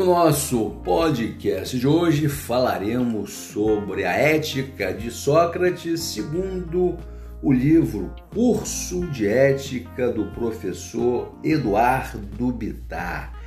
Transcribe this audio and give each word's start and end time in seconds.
No 0.00 0.06
nosso 0.06 0.70
podcast 0.82 1.78
de 1.78 1.86
hoje 1.86 2.26
falaremos 2.26 3.34
sobre 3.34 4.06
a 4.06 4.12
ética 4.12 4.94
de 4.94 5.10
Sócrates 5.10 6.00
segundo 6.00 6.96
o 7.42 7.52
livro 7.52 8.10
Curso 8.32 9.06
de 9.08 9.28
Ética 9.28 10.10
do 10.10 10.24
professor 10.28 11.34
Eduardo 11.44 12.50
Bittar. 12.50 13.38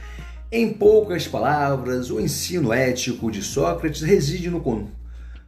Em 0.51 0.71
poucas 0.71 1.27
palavras, 1.27 2.11
o 2.11 2.21
ensino 2.21 2.71
ético 2.71 3.31
de 3.31 3.41
Sócrates 3.41 4.03
reside 4.03 4.51
no 4.51 4.59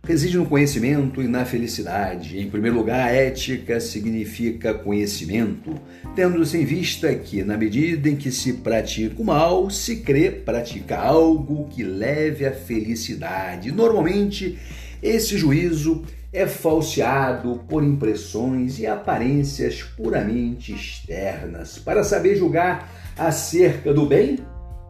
reside 0.05 0.37
no 0.37 0.45
conhecimento 0.45 1.21
e 1.21 1.27
na 1.27 1.45
felicidade. 1.45 2.39
Em 2.39 2.49
primeiro 2.49 2.77
lugar, 2.77 3.13
ética 3.13 3.79
significa 3.79 4.73
conhecimento, 4.73 5.73
tendo-se 6.15 6.57
em 6.57 6.65
vista 6.65 7.13
que, 7.15 7.43
na 7.43 7.57
medida 7.57 8.07
em 8.07 8.15
que 8.15 8.31
se 8.31 8.53
pratica 8.53 9.19
o 9.19 9.25
mal, 9.25 9.69
se 9.69 9.97
crê 9.97 10.29
praticar 10.29 11.07
algo 11.07 11.67
que 11.69 11.83
leve 11.83 12.45
à 12.45 12.51
felicidade. 12.51 13.71
Normalmente, 13.71 14.59
esse 15.01 15.37
juízo 15.37 16.03
é 16.31 16.45
falseado 16.45 17.63
por 17.67 17.83
impressões 17.83 18.77
e 18.77 18.85
aparências 18.85 19.81
puramente 19.81 20.73
externas. 20.73 21.79
Para 21.79 22.03
saber 22.03 22.35
julgar 22.35 22.91
acerca 23.17 23.93
do 23.93 24.05
bem 24.05 24.37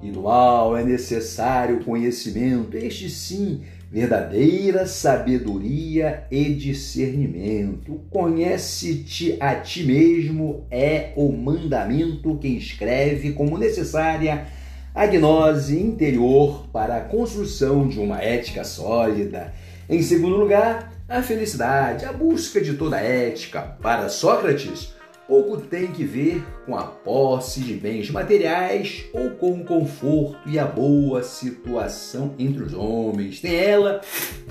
e 0.02 0.12
do 0.12 0.24
mal 0.24 0.76
é 0.76 0.84
necessário 0.84 1.84
conhecimento, 1.84 2.76
este 2.76 3.10
sim 3.10 3.62
verdadeira 3.95 4.85
sabedoria 4.85 6.26
e 6.30 6.54
discernimento. 6.54 8.02
Conhece-te 8.09 9.38
a 9.40 9.55
ti 9.55 9.85
mesmo 9.85 10.68
é 10.70 11.13
o 11.16 11.31
mandamento 11.31 12.38
que 12.38 12.49
escreve 12.49 13.32
como 13.32 13.57
necessária 13.57 14.48
a 14.93 15.07
gnose 15.07 15.79
interior 15.79 16.68
para 16.74 16.98
a 16.98 17.02
construção 17.05 17.87
de 17.87 17.98
uma 17.98 18.21
ética 18.21 18.65
sólida. 18.65 19.54
Em 19.87 20.02
segundo 20.02 20.35
lugar, 20.35 20.91
a 21.07 21.21
felicidade, 21.21 22.04
a 22.04 22.12
busca 22.12 22.59
de 22.59 22.74
toda 22.74 22.98
a 22.98 23.02
ética. 23.02 23.62
Para 23.82 24.09
Sócrates, 24.09 24.93
pouco 25.27 25.57
tem 25.57 25.87
que 25.87 26.04
ver 26.04 26.43
com 26.65 26.76
a 26.76 26.84
posse 26.84 27.59
de 27.62 27.73
bens 27.73 28.09
materiais 28.09 29.05
ou 29.13 29.31
com 29.31 29.59
o 29.59 29.65
conforto 29.65 30.37
e 30.48 30.59
a 30.59 30.65
boa 30.65 31.23
situação 31.23 32.34
entre 32.37 32.63
os 32.63 32.73
homens. 32.73 33.40
Tem 33.40 33.55
ela 33.55 34.01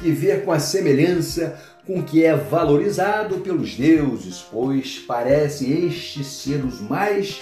que 0.01 0.11
ver 0.11 0.45
com 0.45 0.53
a 0.53 0.59
semelhança 0.59 1.59
com 1.87 2.03
que 2.03 2.25
é 2.25 2.35
valorizado 2.35 3.39
pelos 3.39 3.77
deuses, 3.77 4.45
pois 4.51 4.99
parecem 4.99 5.87
estes 5.87 6.27
ser 6.27 6.65
os 6.65 6.81
mais 6.81 7.41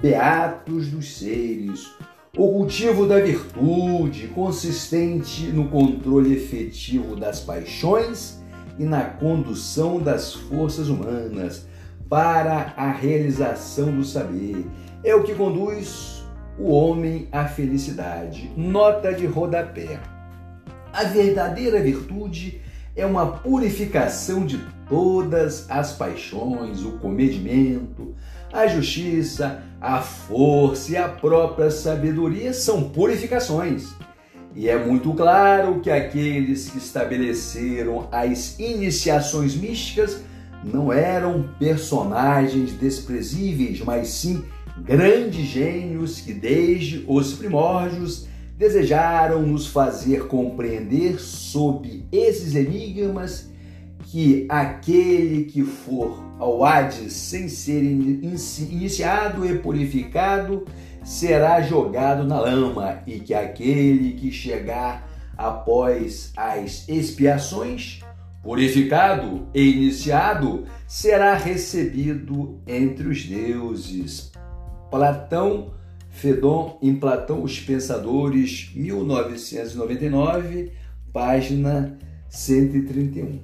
beatos 0.00 0.88
dos 0.88 1.18
seres. 1.18 1.90
O 2.36 2.52
cultivo 2.52 3.06
da 3.06 3.18
virtude, 3.18 4.28
consistente 4.28 5.46
no 5.46 5.68
controle 5.68 6.36
efetivo 6.36 7.16
das 7.16 7.40
paixões 7.40 8.38
e 8.78 8.84
na 8.84 9.02
condução 9.02 9.98
das 9.98 10.34
forças 10.34 10.88
humanas 10.88 11.66
para 12.08 12.72
a 12.76 12.90
realização 12.90 13.92
do 13.92 14.04
saber. 14.04 14.64
É 15.04 15.14
o 15.14 15.22
que 15.22 15.34
conduz 15.34 16.24
o 16.58 16.70
homem 16.70 17.28
à 17.30 17.46
felicidade. 17.46 18.50
Nota 18.56 19.12
de 19.12 19.26
rodapé. 19.26 20.00
A 20.92 21.04
verdadeira 21.04 21.80
virtude 21.80 22.60
é 22.96 23.06
uma 23.06 23.26
purificação 23.26 24.44
de 24.44 24.58
todas 24.88 25.70
as 25.70 25.92
paixões, 25.92 26.82
o 26.82 26.98
comedimento, 26.98 28.14
a 28.52 28.66
justiça, 28.66 29.62
a 29.80 30.00
força 30.00 30.92
e 30.92 30.96
a 30.96 31.08
própria 31.08 31.70
sabedoria 31.70 32.52
são 32.52 32.90
purificações. 32.90 33.94
E 34.56 34.68
é 34.68 34.76
muito 34.76 35.12
claro 35.14 35.80
que 35.80 35.90
aqueles 35.90 36.70
que 36.70 36.78
estabeleceram 36.78 38.08
as 38.10 38.58
iniciações 38.58 39.54
místicas 39.54 40.22
não 40.64 40.92
eram 40.92 41.48
personagens 41.58 42.72
desprezíveis, 42.72 43.80
mas 43.80 44.08
sim 44.08 44.44
grandes 44.78 45.46
gênios 45.46 46.20
que 46.20 46.32
desde 46.32 47.04
os 47.06 47.32
primórdios 47.32 48.26
desejaram 48.56 49.42
nos 49.42 49.66
fazer 49.68 50.26
compreender 50.26 51.20
sob 51.20 52.04
esses 52.10 52.54
enigmas 52.54 53.50
que 54.04 54.46
aquele 54.48 55.44
que 55.44 55.62
for 55.62 56.24
ao 56.38 56.64
Hades 56.64 57.12
sem 57.12 57.48
ser 57.48 57.82
iniciado 57.82 59.46
e 59.46 59.58
purificado 59.58 60.64
será 61.04 61.60
jogado 61.60 62.24
na 62.24 62.40
lama 62.40 63.00
e 63.06 63.20
que 63.20 63.34
aquele 63.34 64.12
que 64.12 64.30
chegar 64.32 65.08
após 65.36 66.32
as 66.36 66.88
expiações 66.88 68.00
purificado 68.48 69.46
e 69.52 69.62
iniciado, 69.62 70.64
será 70.86 71.34
recebido 71.34 72.58
entre 72.66 73.06
os 73.06 73.22
deuses. 73.22 74.32
Platão, 74.90 75.74
Fedon, 76.08 76.78
em 76.80 76.94
Platão, 76.94 77.42
Os 77.42 77.60
Pensadores, 77.60 78.72
1999, 78.74 80.72
página 81.12 81.98
131. 82.30 83.40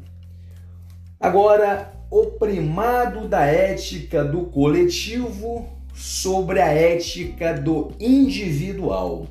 Agora, 1.20 1.92
o 2.10 2.28
primado 2.38 3.28
da 3.28 3.44
ética 3.44 4.24
do 4.24 4.46
coletivo 4.46 5.68
sobre 5.92 6.62
a 6.62 6.68
ética 6.68 7.52
do 7.52 7.92
individual. 8.00 9.26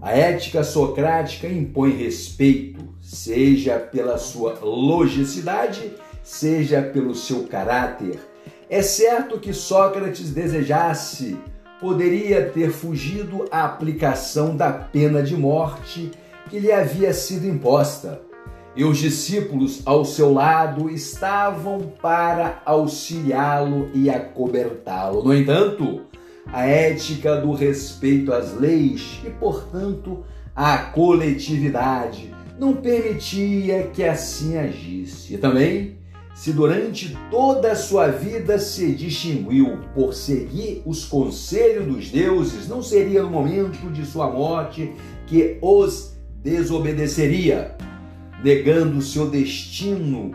A 0.00 0.12
ética 0.12 0.62
socrática 0.62 1.48
impõe 1.48 1.96
respeito, 1.96 2.93
seja 3.14 3.78
pela 3.78 4.18
sua 4.18 4.58
logicidade, 4.60 5.92
seja 6.22 6.82
pelo 6.82 7.14
seu 7.14 7.44
caráter. 7.44 8.18
É 8.68 8.82
certo 8.82 9.38
que 9.38 9.52
Sócrates 9.52 10.30
desejasse, 10.30 11.38
poderia 11.80 12.48
ter 12.48 12.70
fugido 12.70 13.46
à 13.50 13.64
aplicação 13.64 14.56
da 14.56 14.72
pena 14.72 15.22
de 15.22 15.36
morte 15.36 16.10
que 16.50 16.58
lhe 16.58 16.72
havia 16.72 17.12
sido 17.12 17.46
imposta. 17.46 18.20
E 18.76 18.84
os 18.84 18.98
discípulos 18.98 19.82
ao 19.84 20.04
seu 20.04 20.32
lado 20.32 20.90
estavam 20.90 21.92
para 22.02 22.60
auxiliá-lo 22.64 23.88
e 23.94 24.10
acobertá-lo. 24.10 25.22
No 25.22 25.32
entanto, 25.32 26.00
a 26.52 26.66
ética 26.66 27.36
do 27.36 27.52
respeito 27.52 28.32
às 28.32 28.52
leis 28.52 29.20
e, 29.24 29.30
portanto, 29.30 30.24
à 30.56 30.78
coletividade 30.78 32.33
não 32.58 32.74
permitia 32.74 33.88
que 33.92 34.04
assim 34.04 34.56
agisse. 34.56 35.34
E 35.34 35.38
também, 35.38 35.98
se 36.34 36.52
durante 36.52 37.16
toda 37.30 37.72
a 37.72 37.76
sua 37.76 38.08
vida 38.08 38.58
se 38.58 38.92
distinguiu 38.94 39.78
por 39.94 40.14
seguir 40.14 40.82
os 40.84 41.04
conselhos 41.04 41.86
dos 41.86 42.10
deuses, 42.10 42.68
não 42.68 42.82
seria 42.82 43.22
no 43.22 43.30
momento 43.30 43.90
de 43.92 44.04
sua 44.04 44.30
morte 44.30 44.92
que 45.26 45.58
os 45.62 46.14
desobedeceria, 46.42 47.76
negando 48.42 49.00
seu 49.00 49.30
destino 49.30 50.32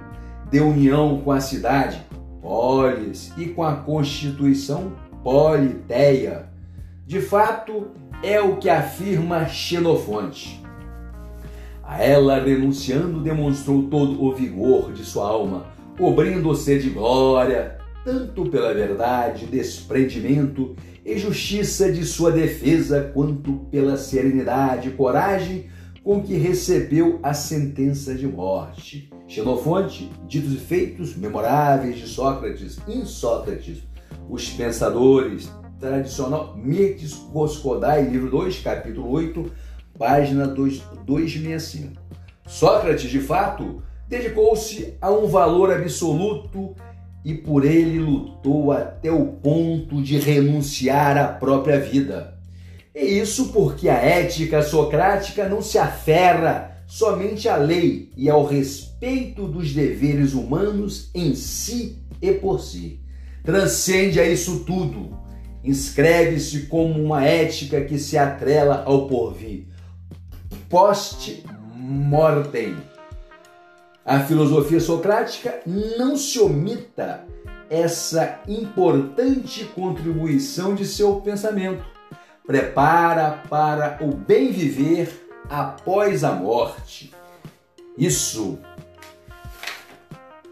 de 0.49 0.59
união 0.59 1.21
com 1.21 1.31
a 1.31 1.39
cidade, 1.39 2.03
polis, 2.41 3.31
e 3.37 3.45
com 3.47 3.63
a 3.63 3.75
constituição 3.75 4.93
politeia. 5.23 6.49
De 7.05 7.21
fato, 7.21 7.87
é 8.23 8.41
o 8.41 8.57
que 8.57 8.69
afirma 8.69 9.47
Xenofonte. 9.47 10.58
A 11.89 12.03
ela, 12.03 12.39
renunciando, 12.39 13.19
demonstrou 13.19 13.81
todo 13.89 14.23
o 14.23 14.31
vigor 14.31 14.93
de 14.93 15.03
sua 15.03 15.27
alma, 15.27 15.73
cobrindo-se 15.97 16.77
de 16.77 16.91
glória, 16.91 17.79
tanto 18.05 18.45
pela 18.45 18.71
verdade, 18.71 19.47
desprendimento 19.47 20.75
e 21.03 21.17
justiça 21.17 21.91
de 21.91 22.05
sua 22.05 22.31
defesa, 22.31 23.09
quanto 23.11 23.53
pela 23.71 23.97
serenidade 23.97 24.89
e 24.89 24.91
coragem 24.91 25.65
com 26.03 26.21
que 26.21 26.35
recebeu 26.35 27.19
a 27.23 27.33
sentença 27.33 28.13
de 28.13 28.27
morte. 28.27 29.09
Xenofonte, 29.27 30.11
ditos 30.27 30.53
e 30.53 30.57
feitos 30.57 31.17
memoráveis 31.17 31.97
de 31.97 32.05
Sócrates, 32.05 32.77
em 32.87 33.03
Sócrates, 33.03 33.79
os 34.29 34.47
pensadores 34.47 35.51
tradicional, 35.79 36.55
Mirtes 36.55 37.13
Roscodai, 37.13 38.03
livro 38.03 38.29
2, 38.29 38.59
capítulo 38.59 39.09
8, 39.09 39.51
página 39.99 40.47
265. 40.47 42.01
Sócrates, 42.47 43.11
de 43.11 43.19
fato, 43.19 43.83
dedicou-se 44.07 44.93
a 45.01 45.11
um 45.11 45.27
valor 45.27 45.71
absoluto 45.71 46.73
e 47.23 47.33
por 47.33 47.65
ele 47.65 47.99
lutou 47.99 48.71
até 48.71 49.11
o 49.11 49.25
ponto 49.25 50.01
de 50.01 50.17
renunciar 50.17 51.17
à 51.17 51.27
própria 51.27 51.79
vida. 51.79 52.39
E 52.95 53.19
isso 53.19 53.49
porque 53.49 53.89
a 53.89 53.97
ética 53.97 54.63
socrática 54.63 55.47
não 55.49 55.61
se 55.61 55.77
aferra 55.77 56.81
somente 56.87 57.49
à 57.49 57.57
lei 57.57 58.09
e 58.15 58.29
ao 58.29 58.45
respeito 58.45 59.45
dos 59.47 59.73
deveres 59.73 60.33
humanos 60.33 61.11
em 61.13 61.35
si 61.35 62.01
e 62.21 62.31
por 62.31 62.61
si. 62.61 63.01
Transcende 63.43 64.19
a 64.19 64.27
isso 64.27 64.61
tudo 64.61 65.19
inscreve-se 65.63 66.61
como 66.67 67.01
uma 67.03 67.25
ética 67.25 67.81
que 67.81 67.97
se 67.97 68.17
atrela 68.17 68.83
ao 68.85 69.07
porvir. 69.07 69.67
Post-mortem. 70.69 72.77
A 74.05 74.19
filosofia 74.19 74.79
socrática 74.79 75.61
não 75.65 76.15
se 76.15 76.39
omita 76.39 77.25
essa 77.69 78.39
importante 78.47 79.65
contribuição 79.65 80.75
de 80.75 80.85
seu 80.85 81.19
pensamento. 81.21 81.83
Prepara 82.45 83.41
para 83.49 83.97
o 84.01 84.13
bem 84.13 84.51
viver 84.51 85.27
após 85.49 86.23
a 86.23 86.33
morte. 86.33 87.11
Isso 87.97 88.59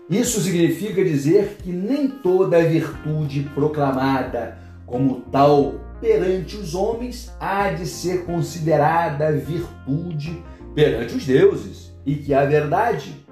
isso 0.10 0.40
significa 0.40 1.04
dizer 1.04 1.58
que 1.62 1.70
nem 1.70 2.08
toda 2.08 2.64
virtude 2.64 3.42
proclamada 3.54 4.58
como 4.86 5.20
tal 5.30 5.76
perante 6.00 6.56
os 6.56 6.76
homens 6.76 7.32
há 7.40 7.70
de 7.70 7.86
ser 7.86 8.26
considerada 8.26 9.32
virtude 9.32 10.44
perante 10.76 11.16
os 11.16 11.26
deuses, 11.26 11.92
e 12.06 12.16
que 12.16 12.34
a 12.34 12.46
verdade, 12.46 13.26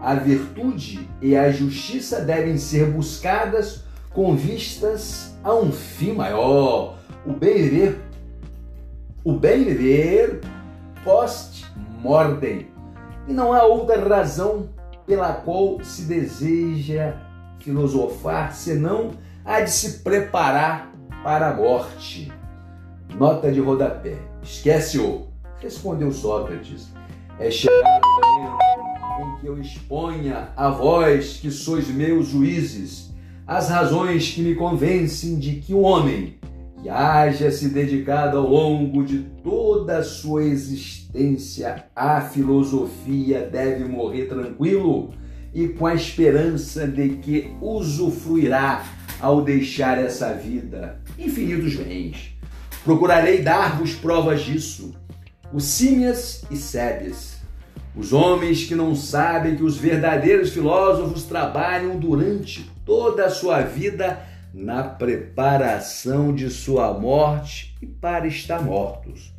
a 0.00 0.14
virtude 0.14 1.08
e 1.20 1.36
a 1.36 1.50
justiça 1.50 2.20
devem 2.20 2.56
ser 2.56 2.86
buscadas 2.86 3.84
com 4.10 4.36
vistas 4.36 5.36
a 5.42 5.52
um 5.54 5.72
fim 5.72 6.12
maior, 6.12 6.98
o 7.26 7.32
bem 7.32 7.54
viver, 7.54 8.00
o 9.24 9.32
bem 9.32 9.64
viver 9.64 10.40
post-mortem. 11.02 12.68
E 13.26 13.32
não 13.32 13.52
há 13.52 13.64
outra 13.64 14.08
razão 14.08 14.68
pela 15.06 15.32
qual 15.32 15.82
se 15.82 16.02
deseja 16.02 17.16
filosofar 17.58 18.54
senão 18.54 19.10
a 19.44 19.60
de 19.60 19.70
se 19.70 19.98
preparar 19.98 20.93
para 21.24 21.48
a 21.48 21.54
morte. 21.54 22.30
Nota 23.18 23.50
de 23.50 23.58
rodapé. 23.58 24.18
Esquece-o, 24.42 25.28
respondeu 25.58 26.12
Sócrates. 26.12 26.92
É 27.40 27.50
chegado 27.50 28.02
o 28.04 29.20
momento 29.20 29.38
em 29.38 29.40
que 29.40 29.46
eu 29.46 29.58
exponha 29.58 30.50
a 30.54 30.68
vós, 30.68 31.38
que 31.40 31.50
sois 31.50 31.88
meus 31.88 32.28
juízes, 32.28 33.14
as 33.46 33.70
razões 33.70 34.32
que 34.32 34.42
me 34.42 34.54
convencem 34.54 35.38
de 35.38 35.56
que 35.56 35.72
o 35.72 35.80
homem 35.80 36.38
que 36.82 36.90
haja 36.90 37.50
se 37.50 37.70
dedicado 37.70 38.36
ao 38.36 38.46
longo 38.46 39.02
de 39.02 39.20
toda 39.42 39.98
a 39.98 40.04
sua 40.04 40.44
existência 40.44 41.86
à 41.96 42.20
filosofia 42.20 43.40
deve 43.40 43.84
morrer 43.84 44.26
tranquilo 44.26 45.14
e 45.54 45.68
com 45.68 45.86
a 45.86 45.94
esperança 45.94 46.86
de 46.86 47.10
que 47.10 47.52
usufruirá 47.60 48.84
ao 49.20 49.42
deixar 49.42 49.96
essa 49.98 50.34
vida 50.34 51.00
infinitos 51.18 51.76
bens. 51.76 52.36
Procurarei 52.84 53.40
dar-vos 53.40 53.94
provas 53.94 54.42
disso. 54.42 54.94
Os 55.52 55.64
símias 55.64 56.44
e 56.50 56.56
sebes, 56.56 57.36
os 57.96 58.12
homens 58.12 58.64
que 58.64 58.74
não 58.74 58.96
sabem 58.96 59.56
que 59.56 59.62
os 59.62 59.76
verdadeiros 59.76 60.50
filósofos 60.50 61.22
trabalham 61.22 61.98
durante 61.98 62.68
toda 62.84 63.26
a 63.26 63.30
sua 63.30 63.60
vida 63.60 64.18
na 64.52 64.82
preparação 64.82 66.34
de 66.34 66.50
sua 66.50 66.92
morte 66.98 67.76
e 67.80 67.86
para 67.86 68.26
estar 68.26 68.62
mortos. 68.62 69.32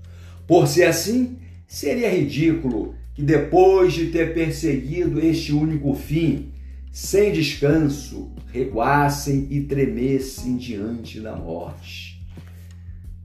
Por 0.48 0.68
ser 0.68 0.86
assim, 0.86 1.38
seria 1.68 2.10
ridículo 2.10 2.96
que 3.16 3.24
depois 3.24 3.94
de 3.94 4.08
ter 4.08 4.34
perseguido 4.34 5.20
este 5.22 5.54
único 5.54 5.96
fim, 5.96 6.52
sem 6.92 7.32
descanso, 7.32 8.32
recuassem 8.52 9.48
e 9.50 9.62
tremessem 9.62 10.58
diante 10.58 11.22
da 11.22 11.36
morte. 11.36 12.22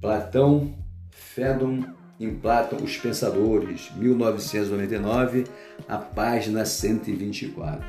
Platão, 0.01 0.73
Fédon 1.11 1.85
em 2.21 2.35
Platão, 2.35 2.79
Os 2.85 2.97
Pensadores, 2.97 3.91
1999, 3.97 5.45
a 5.89 5.99
página 5.99 6.65
124. 6.65 7.85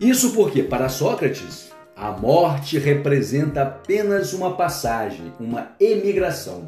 Isso 0.00 0.32
porque, 0.32 0.62
para 0.64 0.88
Sócrates, 0.88 1.70
a 1.94 2.10
morte 2.10 2.78
representa 2.78 3.62
apenas 3.62 4.32
uma 4.32 4.56
passagem, 4.56 5.32
uma 5.38 5.76
emigração. 5.78 6.66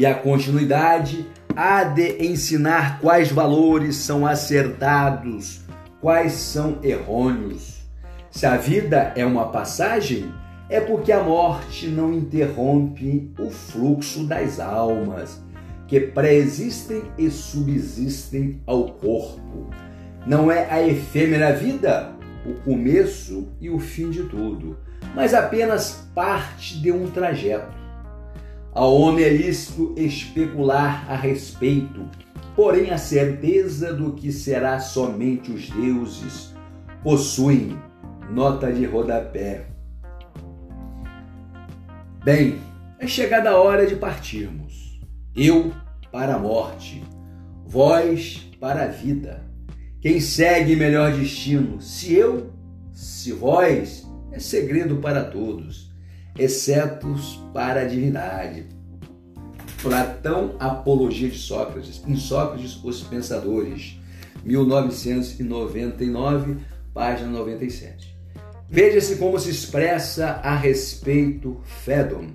E 0.00 0.06
a 0.06 0.14
continuidade 0.14 1.26
há 1.54 1.84
de 1.84 2.24
ensinar 2.24 3.00
quais 3.00 3.30
valores 3.30 3.96
são 3.96 4.26
acertados, 4.26 5.60
quais 6.00 6.32
são 6.32 6.78
errôneos. 6.82 7.82
Se 8.30 8.46
a 8.46 8.56
vida 8.56 9.12
é 9.14 9.26
uma 9.26 9.48
passagem, 9.48 10.32
é 10.70 10.80
porque 10.80 11.12
a 11.12 11.22
morte 11.22 11.86
não 11.86 12.14
interrompe 12.14 13.30
o 13.38 13.50
fluxo 13.50 14.24
das 14.24 14.58
almas, 14.58 15.38
que 15.86 16.00
preexistem 16.00 17.02
e 17.18 17.28
subsistem 17.28 18.58
ao 18.66 18.92
corpo. 18.92 19.68
Não 20.26 20.50
é 20.50 20.66
a 20.70 20.82
efêmera 20.82 21.52
vida 21.52 22.14
o 22.46 22.54
começo 22.64 23.48
e 23.60 23.68
o 23.68 23.78
fim 23.78 24.08
de 24.08 24.22
tudo, 24.22 24.78
mas 25.14 25.34
apenas 25.34 26.08
parte 26.14 26.80
de 26.80 26.90
um 26.90 27.10
trajeto. 27.10 27.79
Ao 28.72 28.94
homem 28.94 29.24
é 29.24 29.30
lícito 29.30 29.94
especular 29.96 31.04
a 31.10 31.16
respeito, 31.16 32.08
porém 32.54 32.90
a 32.90 32.98
certeza 32.98 33.92
do 33.92 34.12
que 34.12 34.30
será 34.30 34.78
somente 34.78 35.50
os 35.50 35.68
deuses 35.70 36.54
possuem. 37.02 37.76
Nota 38.30 38.72
de 38.72 38.84
rodapé. 38.86 39.66
Bem, 42.22 42.60
é 43.00 43.08
chegada 43.08 43.50
a 43.50 43.60
hora 43.60 43.84
de 43.88 43.96
partirmos. 43.96 45.00
Eu 45.34 45.72
para 46.12 46.36
a 46.36 46.38
morte, 46.38 47.02
vós 47.66 48.48
para 48.60 48.84
a 48.84 48.88
vida. 48.88 49.44
Quem 50.00 50.20
segue 50.20 50.76
melhor 50.76 51.12
destino, 51.12 51.80
se 51.80 52.14
eu, 52.14 52.52
se 52.92 53.32
vós, 53.32 54.08
é 54.30 54.38
segredo 54.38 54.98
para 54.98 55.24
todos 55.24 55.89
exceto 56.38 57.14
para 57.52 57.82
a 57.82 57.84
divindade. 57.84 58.66
Platão, 59.82 60.54
Apologia 60.58 61.28
de 61.28 61.38
Sócrates, 61.38 62.02
em 62.06 62.16
Sócrates, 62.16 62.82
Os 62.84 63.02
Pensadores, 63.02 63.98
1999, 64.44 66.56
página 66.92 67.30
97. 67.30 68.14
Veja-se 68.68 69.16
como 69.16 69.38
se 69.38 69.50
expressa 69.50 70.40
a 70.42 70.54
respeito 70.54 71.60
Fédon. 71.64 72.28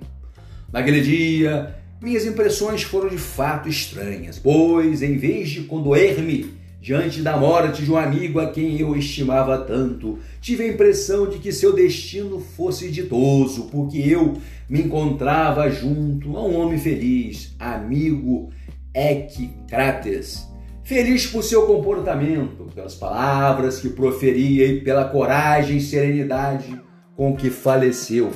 Naquele 0.72 1.00
dia, 1.00 1.76
minhas 2.02 2.26
impressões 2.26 2.82
foram 2.82 3.08
de 3.08 3.18
fato 3.18 3.68
estranhas, 3.68 4.36
pois 4.38 5.02
em 5.02 5.16
vez 5.16 5.48
de 5.48 5.62
condoer-me 5.62 6.54
Diante 6.86 7.20
da 7.20 7.36
morte 7.36 7.82
de 7.82 7.90
um 7.90 7.96
amigo 7.96 8.38
a 8.38 8.48
quem 8.48 8.78
eu 8.78 8.94
estimava 8.94 9.58
tanto, 9.58 10.20
tive 10.40 10.62
a 10.62 10.68
impressão 10.68 11.28
de 11.28 11.40
que 11.40 11.50
seu 11.50 11.72
destino 11.72 12.38
fosse 12.38 12.92
ditoso, 12.92 13.64
porque 13.72 13.98
eu 13.98 14.34
me 14.68 14.82
encontrava 14.82 15.68
junto 15.68 16.36
a 16.36 16.46
um 16.46 16.56
homem 16.56 16.78
feliz, 16.78 17.56
amigo 17.58 18.50
Equicrates. 18.94 20.46
Feliz 20.84 21.26
por 21.26 21.42
seu 21.42 21.66
comportamento, 21.66 22.70
pelas 22.72 22.94
palavras 22.94 23.80
que 23.80 23.88
proferia 23.88 24.68
e 24.68 24.80
pela 24.82 25.06
coragem 25.06 25.78
e 25.78 25.82
serenidade 25.82 26.80
com 27.16 27.34
que 27.34 27.50
faleceu. 27.50 28.30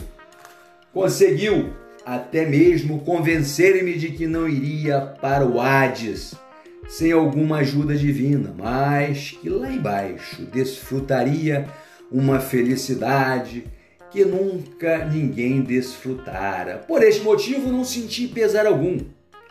Conseguiu 0.93 1.71
até 2.05 2.45
mesmo 2.45 2.99
convencer-me 2.99 3.97
de 3.97 4.09
que 4.09 4.27
não 4.27 4.49
iria 4.49 5.03
para 5.21 5.47
o 5.47 5.61
Hades 5.61 6.35
sem 6.91 7.13
alguma 7.13 7.59
ajuda 7.59 7.95
divina, 7.95 8.53
mas 8.59 9.39
que 9.41 9.49
lá 9.49 9.73
embaixo 9.73 10.43
desfrutaria 10.47 11.69
uma 12.11 12.41
felicidade 12.41 13.65
que 14.11 14.25
nunca 14.25 15.05
ninguém 15.05 15.63
desfrutara. 15.63 16.79
Por 16.79 17.05
este 17.05 17.23
motivo, 17.23 17.71
não 17.71 17.85
senti 17.85 18.27
pesar 18.27 18.67
algum, 18.67 18.99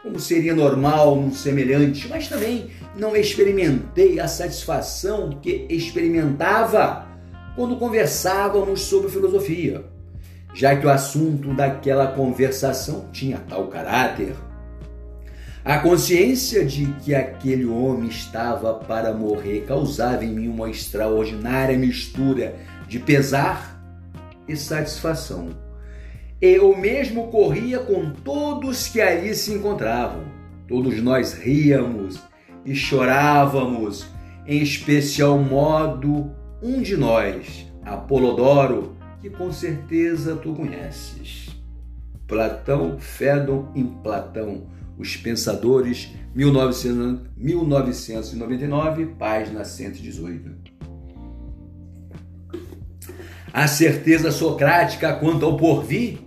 como 0.04 0.20
seria 0.20 0.54
normal 0.54 1.16
num 1.16 1.32
semelhante, 1.32 2.10
mas 2.10 2.28
também 2.28 2.72
não 2.98 3.16
experimentei 3.16 4.20
a 4.20 4.28
satisfação 4.28 5.40
que 5.42 5.66
experimentava 5.70 7.08
quando 7.56 7.78
conversávamos 7.78 8.82
sobre 8.82 9.10
filosofia, 9.10 9.86
já 10.54 10.76
que 10.76 10.86
o 10.86 10.90
assunto 10.90 11.54
daquela 11.54 12.08
conversação 12.08 13.08
tinha 13.14 13.38
tal 13.48 13.70
caráter 13.70 14.36
a 15.70 15.78
consciência 15.78 16.66
de 16.66 16.88
que 16.94 17.14
aquele 17.14 17.68
homem 17.68 18.10
estava 18.10 18.74
para 18.74 19.14
morrer 19.14 19.66
causava 19.68 20.26
em 20.26 20.34
mim 20.34 20.48
uma 20.48 20.68
extraordinária 20.68 21.78
mistura 21.78 22.56
de 22.88 22.98
pesar 22.98 23.80
e 24.48 24.58
satisfação. 24.58 25.50
Eu 26.42 26.76
mesmo 26.76 27.28
corria 27.28 27.78
com 27.78 28.10
todos 28.10 28.88
que 28.88 29.00
ali 29.00 29.36
se 29.36 29.54
encontravam. 29.54 30.24
Todos 30.68 31.00
nós 31.04 31.34
ríamos 31.34 32.20
e 32.66 32.74
chorávamos, 32.74 34.08
em 34.48 34.64
especial 34.64 35.38
modo 35.38 36.32
um 36.64 36.82
de 36.82 36.98
nós, 36.98 37.68
Apolodoro, 37.86 38.96
que 39.22 39.30
com 39.30 39.54
certeza 39.54 40.36
tu 40.36 40.52
conheces. 40.52 41.50
Platão, 42.26 42.98
Fédon 42.98 43.72
em 43.76 43.86
Platão, 43.86 44.64
Os 45.00 45.16
Pensadores, 45.16 46.10
1999, 46.36 49.06
página 49.18 49.64
118. 49.64 50.52
A 53.54 53.66
certeza 53.66 54.30
socrática 54.30 55.14
quanto 55.14 55.46
ao 55.46 55.56
porvir 55.56 56.18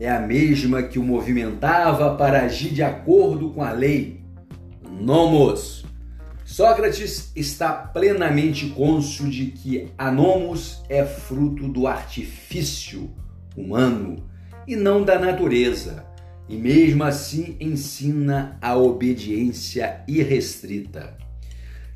é 0.00 0.10
a 0.10 0.18
mesma 0.18 0.82
que 0.82 0.98
o 0.98 1.04
movimentava 1.04 2.16
para 2.16 2.42
agir 2.42 2.74
de 2.74 2.82
acordo 2.82 3.50
com 3.50 3.62
a 3.62 3.70
lei. 3.70 4.20
Nomos. 5.00 5.86
Sócrates 6.44 7.30
está 7.36 7.72
plenamente 7.72 8.70
cônscio 8.70 9.30
de 9.30 9.46
que 9.46 9.92
a 9.96 10.10
nomos 10.10 10.82
é 10.88 11.04
fruto 11.04 11.68
do 11.68 11.86
artifício 11.86 13.12
humano 13.56 14.28
e 14.66 14.74
não 14.74 15.04
da 15.04 15.16
natureza, 15.18 16.10
e 16.52 16.56
mesmo 16.58 17.02
assim 17.02 17.56
ensina 17.58 18.58
a 18.60 18.76
obediência 18.76 20.02
irrestrita. 20.06 21.16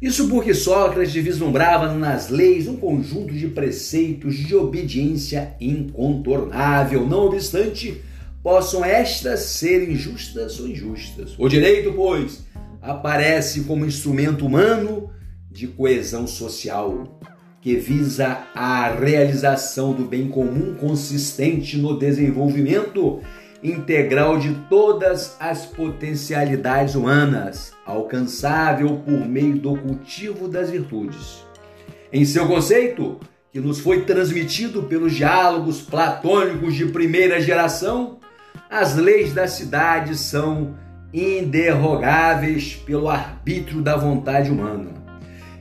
Isso 0.00 0.30
porque 0.30 0.54
Sócrates 0.54 1.12
vislumbrava 1.12 1.92
nas 1.92 2.30
leis 2.30 2.66
um 2.66 2.78
conjunto 2.78 3.34
de 3.34 3.48
preceitos 3.48 4.34
de 4.34 4.56
obediência 4.56 5.54
incontornável, 5.60 7.06
não 7.06 7.26
obstante, 7.26 8.00
possam 8.42 8.82
estas 8.82 9.40
serem 9.40 9.94
justas 9.94 10.58
ou 10.58 10.68
injustas. 10.68 11.34
O 11.38 11.50
direito, 11.50 11.92
pois, 11.92 12.42
aparece 12.80 13.64
como 13.64 13.84
instrumento 13.84 14.46
humano 14.46 15.10
de 15.50 15.66
coesão 15.66 16.26
social, 16.26 17.20
que 17.60 17.76
visa 17.76 18.46
a 18.54 18.88
realização 18.88 19.92
do 19.92 20.06
bem 20.06 20.28
comum 20.28 20.74
consistente 20.76 21.76
no 21.76 21.98
desenvolvimento 21.98 23.20
integral 23.62 24.38
de 24.38 24.54
todas 24.68 25.36
as 25.40 25.66
potencialidades 25.66 26.94
humanas, 26.94 27.72
alcançável 27.84 28.98
por 29.04 29.26
meio 29.26 29.58
do 29.58 29.76
cultivo 29.76 30.48
das 30.48 30.70
virtudes. 30.70 31.44
Em 32.12 32.24
seu 32.24 32.46
conceito, 32.46 33.18
que 33.52 33.60
nos 33.60 33.78
foi 33.78 34.02
transmitido 34.02 34.82
pelos 34.82 35.14
diálogos 35.14 35.80
platônicos 35.80 36.74
de 36.74 36.86
primeira 36.86 37.40
geração, 37.40 38.18
as 38.70 38.96
leis 38.96 39.32
da 39.32 39.48
cidade 39.48 40.16
são 40.16 40.76
inderrogáveis 41.12 42.74
pelo 42.74 43.08
arbítrio 43.08 43.80
da 43.80 43.96
vontade 43.96 44.50
humana. 44.50 44.90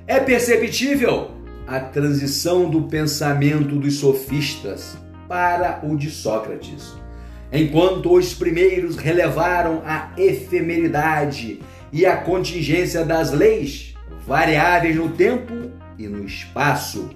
É 0.05 0.19
perceptível 0.19 1.31
a 1.65 1.79
transição 1.79 2.69
do 2.69 2.83
pensamento 2.83 3.75
dos 3.75 3.95
sofistas 3.95 4.97
para 5.27 5.79
o 5.83 5.95
de 5.95 6.11
Sócrates 6.11 7.04
enquanto 7.51 8.13
os 8.13 8.33
primeiros 8.33 8.95
relevaram 8.97 9.81
a 9.85 10.11
efemeridade 10.17 11.59
e 11.91 12.05
a 12.05 12.17
contingência 12.17 13.05
das 13.05 13.31
leis, 13.31 13.93
variáveis 14.25 14.95
no 14.95 15.09
tempo 15.09 15.71
e 15.97 16.07
no 16.07 16.25
espaço. 16.25 17.09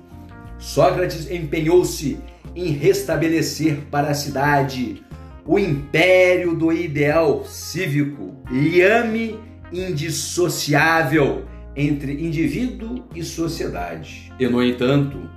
Sócrates 0.58 1.30
empenhou-se 1.30 2.18
em 2.56 2.72
restabelecer 2.72 3.80
para 3.90 4.10
a 4.10 4.14
cidade 4.14 5.04
o 5.46 5.58
império 5.58 6.56
do 6.56 6.72
ideal 6.72 7.44
cívico, 7.46 8.36
liame 8.52 9.40
indissociável 9.72 11.46
entre 11.76 12.14
indivíduo 12.14 13.06
e 13.16 13.24
sociedade. 13.24 14.32
E, 14.40 14.48
no 14.48 14.64
entanto, 14.64 15.30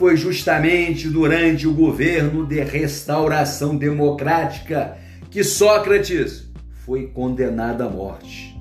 foi 0.00 0.16
justamente 0.16 1.10
durante 1.10 1.68
o 1.68 1.74
governo 1.74 2.46
de 2.46 2.58
restauração 2.62 3.76
democrática 3.76 4.96
que 5.30 5.44
Sócrates 5.44 6.50
foi 6.86 7.08
condenado 7.08 7.82
à 7.82 7.88
morte. 7.90 8.58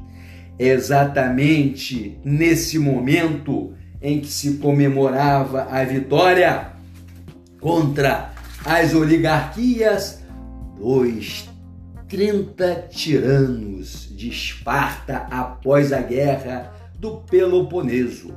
Exatamente 0.60 2.20
nesse 2.26 2.78
momento 2.78 3.74
em 4.02 4.20
que 4.20 4.28
se 4.28 4.56
comemorava 4.56 5.70
a 5.72 5.82
vitória 5.86 6.74
contra 7.62 8.34
as 8.66 8.94
oligarquias 8.94 10.22
dos 10.78 11.50
30 12.10 12.88
tiranos 12.90 14.10
de 14.14 14.28
Esparta 14.28 15.26
após 15.32 15.94
a 15.94 16.02
guerra 16.02 16.74
do 17.00 17.22
Peloponeso, 17.22 18.36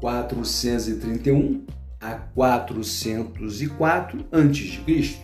431 0.00 1.74
a 2.00 2.14
404 2.14 4.26
a.C., 4.30 5.16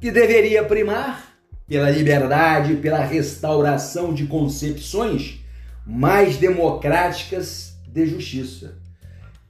que 0.00 0.10
deveria 0.10 0.64
primar 0.64 1.36
pela 1.66 1.90
liberdade 1.90 2.76
pela 2.76 3.04
restauração 3.04 4.14
de 4.14 4.26
concepções 4.26 5.44
mais 5.84 6.36
democráticas 6.36 7.76
de 7.88 8.06
justiça, 8.06 8.78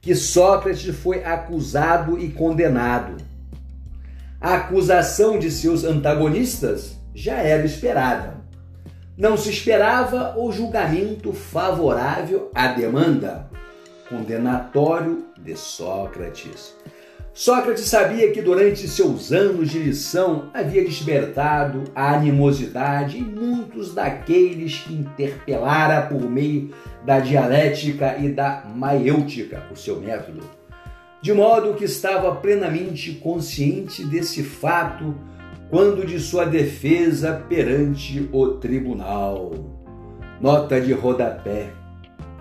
que 0.01 0.15
Sócrates 0.15 0.95
foi 0.95 1.23
acusado 1.23 2.17
e 2.17 2.29
condenado. 2.29 3.17
A 4.39 4.55
acusação 4.55 5.37
de 5.37 5.51
seus 5.51 5.83
antagonistas 5.83 6.97
já 7.13 7.37
era 7.37 7.65
esperada. 7.65 8.37
Não 9.17 9.35
se 9.35 9.49
esperava 9.49 10.35
o 10.37 10.51
julgamento 10.51 11.33
favorável 11.33 12.51
à 12.53 12.67
demanda 12.67 13.49
condenatório 14.09 15.25
de 15.37 15.55
Sócrates. 15.55 16.75
Sócrates 17.33 17.85
sabia 17.85 18.31
que 18.31 18.41
durante 18.41 18.87
seus 18.87 19.31
anos 19.31 19.69
de 19.69 19.77
lição 19.77 20.49
havia 20.53 20.83
despertado 20.83 21.83
a 21.93 22.15
animosidade 22.15 23.19
em 23.19 23.23
muitos 23.23 23.93
daqueles 23.93 24.79
que 24.79 24.93
interpelara 24.93 26.01
por 26.07 26.27
meio 26.27 26.71
da 27.05 27.19
dialética 27.19 28.17
e 28.17 28.29
da 28.29 28.63
maiêutica, 28.73 29.63
o 29.71 29.75
seu 29.75 29.99
método. 29.99 30.41
De 31.21 31.31
modo 31.31 31.75
que 31.75 31.85
estava 31.85 32.35
plenamente 32.35 33.13
consciente 33.13 34.03
desse 34.03 34.41
fato 34.41 35.15
quando 35.69 36.05
de 36.07 36.19
sua 36.19 36.45
defesa 36.45 37.45
perante 37.47 38.27
o 38.31 38.47
tribunal. 38.55 39.51
Nota 40.41 40.81
de 40.81 40.93
rodapé. 40.93 41.76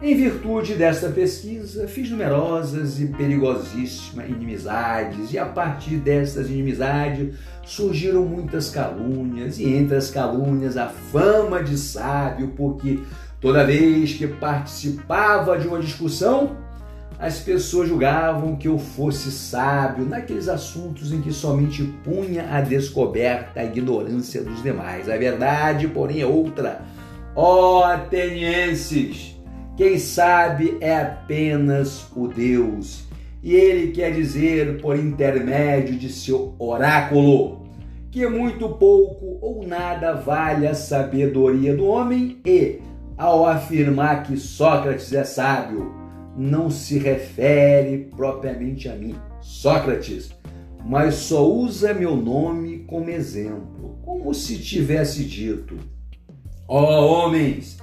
Em 0.02 0.14
virtude 0.14 0.74
desta 0.74 1.08
pesquisa, 1.08 1.88
fiz 1.88 2.10
numerosas 2.10 3.00
e 3.00 3.06
perigosíssimas 3.06 4.28
inimizades, 4.28 5.32
e 5.32 5.38
a 5.38 5.46
partir 5.46 5.96
destas 5.96 6.50
inimizades 6.50 7.34
surgiram 7.64 8.22
muitas 8.22 8.68
calúnias, 8.68 9.58
e 9.58 9.64
entre 9.64 9.96
as 9.96 10.10
calúnias 10.10 10.76
a 10.76 10.88
fama 10.88 11.62
de 11.62 11.78
sábio, 11.78 12.48
porque 12.48 13.00
toda 13.40 13.64
vez 13.64 14.12
que 14.12 14.26
participava 14.26 15.58
de 15.58 15.66
uma 15.66 15.80
discussão, 15.80 16.58
as 17.18 17.38
pessoas 17.38 17.88
julgavam 17.88 18.54
que 18.54 18.68
eu 18.68 18.78
fosse 18.78 19.32
sábio 19.32 20.04
naqueles 20.04 20.46
assuntos 20.46 21.10
em 21.10 21.22
que 21.22 21.32
somente 21.32 21.82
punha 22.04 22.46
a 22.52 22.60
descoberta 22.60 23.60
a 23.60 23.64
ignorância 23.64 24.44
dos 24.44 24.62
demais. 24.62 25.08
A 25.08 25.16
verdade, 25.16 25.88
porém, 25.88 26.20
é 26.20 26.26
outra. 26.26 26.82
Ó 27.34 27.78
oh, 27.78 27.82
atenienses! 27.84 29.35
Quem 29.76 29.98
sabe 29.98 30.78
é 30.80 30.96
apenas 30.96 32.06
o 32.16 32.28
Deus, 32.28 33.04
e 33.42 33.54
ele 33.54 33.92
quer 33.92 34.10
dizer 34.10 34.80
por 34.80 34.98
intermédio 34.98 35.98
de 35.98 36.08
seu 36.08 36.54
oráculo 36.58 37.66
que 38.10 38.26
muito 38.26 38.70
pouco 38.70 39.36
ou 39.42 39.66
nada 39.66 40.14
vale 40.14 40.66
a 40.66 40.74
sabedoria 40.74 41.76
do 41.76 41.84
homem 41.84 42.38
e, 42.46 42.80
ao 43.18 43.44
afirmar 43.44 44.22
que 44.22 44.38
Sócrates 44.38 45.12
é 45.12 45.24
sábio, 45.24 45.94
não 46.34 46.70
se 46.70 46.98
refere 46.98 48.08
propriamente 48.16 48.88
a 48.88 48.94
mim, 48.94 49.14
Sócrates, 49.42 50.30
mas 50.82 51.16
só 51.16 51.46
usa 51.46 51.92
meu 51.92 52.16
nome 52.16 52.78
como 52.86 53.10
exemplo, 53.10 53.98
como 54.02 54.32
se 54.32 54.58
tivesse 54.58 55.22
dito: 55.24 55.76
Ó 56.66 56.80
oh, 56.80 57.26
homens, 57.26 57.76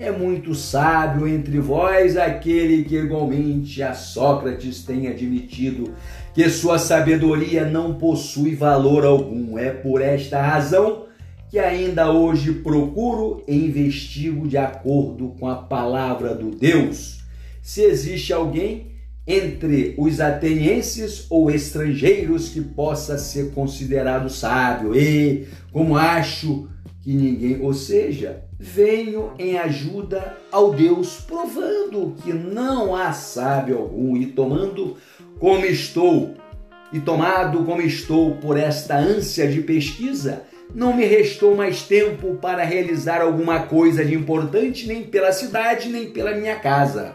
é 0.00 0.10
muito 0.10 0.54
sábio 0.54 1.28
entre 1.28 1.60
vós 1.60 2.16
aquele 2.16 2.84
que 2.84 2.96
igualmente 2.96 3.82
a 3.82 3.92
Sócrates 3.92 4.82
tem 4.82 5.08
admitido 5.08 5.92
que 6.32 6.48
sua 6.48 6.78
sabedoria 6.78 7.66
não 7.66 7.94
possui 7.94 8.54
valor 8.54 9.04
algum. 9.04 9.58
É 9.58 9.68
por 9.68 10.00
esta 10.00 10.40
razão 10.40 11.04
que 11.50 11.58
ainda 11.58 12.10
hoje 12.10 12.50
procuro 12.54 13.44
e 13.46 13.54
investigo 13.54 14.48
de 14.48 14.56
acordo 14.56 15.34
com 15.38 15.46
a 15.46 15.56
palavra 15.56 16.34
do 16.34 16.50
Deus 16.50 17.20
se 17.60 17.82
existe 17.82 18.32
alguém 18.32 18.89
entre 19.32 19.94
os 19.96 20.20
atenienses 20.20 21.26
ou 21.30 21.50
estrangeiros 21.50 22.48
que 22.48 22.60
possa 22.60 23.16
ser 23.16 23.52
considerado 23.52 24.28
sábio. 24.28 24.94
E, 24.94 25.46
como 25.72 25.96
acho 25.96 26.68
que 27.02 27.12
ninguém, 27.12 27.60
ou 27.62 27.72
seja, 27.72 28.42
venho 28.58 29.32
em 29.38 29.58
ajuda 29.58 30.36
ao 30.50 30.74
Deus, 30.74 31.20
provando 31.26 32.14
que 32.22 32.32
não 32.32 32.94
há 32.94 33.12
sábio 33.12 33.78
algum 33.78 34.16
e 34.16 34.26
tomando 34.26 34.96
como 35.38 35.64
estou 35.64 36.34
e 36.92 37.00
tomado 37.00 37.64
como 37.64 37.80
estou 37.80 38.36
por 38.36 38.58
esta 38.58 38.98
ânsia 38.98 39.46
de 39.46 39.60
pesquisa, 39.60 40.42
não 40.74 40.94
me 40.94 41.04
restou 41.04 41.56
mais 41.56 41.82
tempo 41.82 42.34
para 42.34 42.64
realizar 42.64 43.20
alguma 43.20 43.60
coisa 43.60 44.04
de 44.04 44.14
importante 44.14 44.86
nem 44.86 45.04
pela 45.04 45.32
cidade 45.32 45.88
nem 45.88 46.10
pela 46.10 46.34
minha 46.34 46.56
casa. 46.56 47.14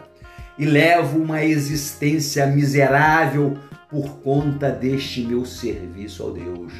E 0.58 0.64
levo 0.64 1.18
uma 1.18 1.44
existência 1.44 2.46
miserável 2.46 3.56
por 3.90 4.18
conta 4.20 4.70
deste 4.70 5.22
meu 5.22 5.44
serviço 5.44 6.22
ao 6.22 6.32
Deus. 6.32 6.72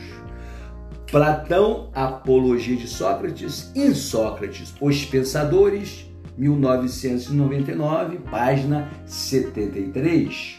Platão, 1.10 1.90
Apologia 1.94 2.76
de 2.76 2.88
Sócrates, 2.88 3.70
em 3.74 3.94
Sócrates, 3.94 4.74
Os 4.80 5.04
Pensadores, 5.04 6.10
1999, 6.36 8.18
página 8.30 8.90
73. 9.06 10.58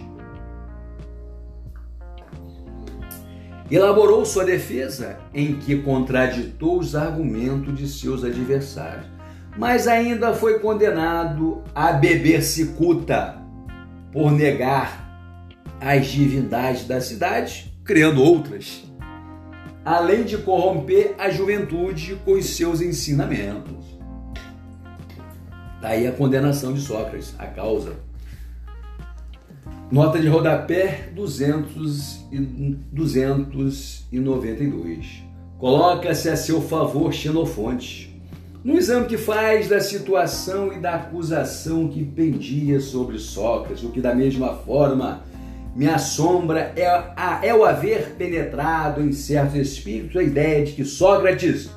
Elaborou 3.69 4.23
sua 4.25 4.45
defesa, 4.45 5.19
em 5.33 5.55
que 5.55 5.75
contraditou 5.81 6.79
os 6.79 6.95
argumentos 6.95 7.77
de 7.77 7.87
seus 7.87 8.23
adversários, 8.23 9.16
mas 9.57 9.87
ainda 9.87 10.33
foi 10.33 10.59
condenado 10.59 11.63
a 11.73 11.91
beber 11.91 12.43
cicuta 12.43 13.41
por 14.11 14.31
negar 14.31 15.07
as 15.81 16.05
divindades 16.07 16.85
da 16.85 17.01
cidade, 17.01 17.73
criando 17.83 18.23
outras, 18.23 18.83
além 19.83 20.23
de 20.23 20.37
corromper 20.37 21.15
a 21.17 21.29
juventude 21.29 22.17
com 22.23 22.33
os 22.33 22.45
seus 22.45 22.79
ensinamentos. 22.81 23.97
Daí 25.81 26.07
a 26.07 26.11
condenação 26.11 26.73
de 26.73 26.81
Sócrates, 26.81 27.33
a 27.37 27.47
causa. 27.47 27.95
Nota 29.89 30.19
de 30.19 30.27
rodapé 30.27 31.09
200 31.15 32.27
e 32.31 32.39
292. 32.91 35.23
Coloca-se 35.57 36.29
a 36.29 36.35
seu 36.35 36.61
favor 36.61 37.11
Xenofonte. 37.13 38.06
No 38.67 38.77
exame 38.77 39.05
que 39.05 39.15
faz 39.15 39.69
da 39.69 39.79
situação 39.79 40.73
e 40.73 40.77
da 40.81 40.95
acusação 40.95 41.87
que 41.87 42.03
pendia 42.03 42.81
sobre 42.81 43.17
Sócrates, 43.17 43.81
o 43.81 43.91
que 43.91 44.01
da 44.01 44.13
mesma 44.13 44.55
forma 44.55 45.23
me 45.73 45.87
assombra 45.87 46.73
é, 46.75 46.85
a, 46.85 47.39
é 47.41 47.55
o 47.55 47.63
haver 47.63 48.15
penetrado 48.17 49.01
em 49.01 49.13
certos 49.13 49.55
espíritos 49.55 50.17
a 50.17 50.21
ideia 50.21 50.65
de 50.65 50.73
que 50.73 50.83
Sócrates 50.83 51.69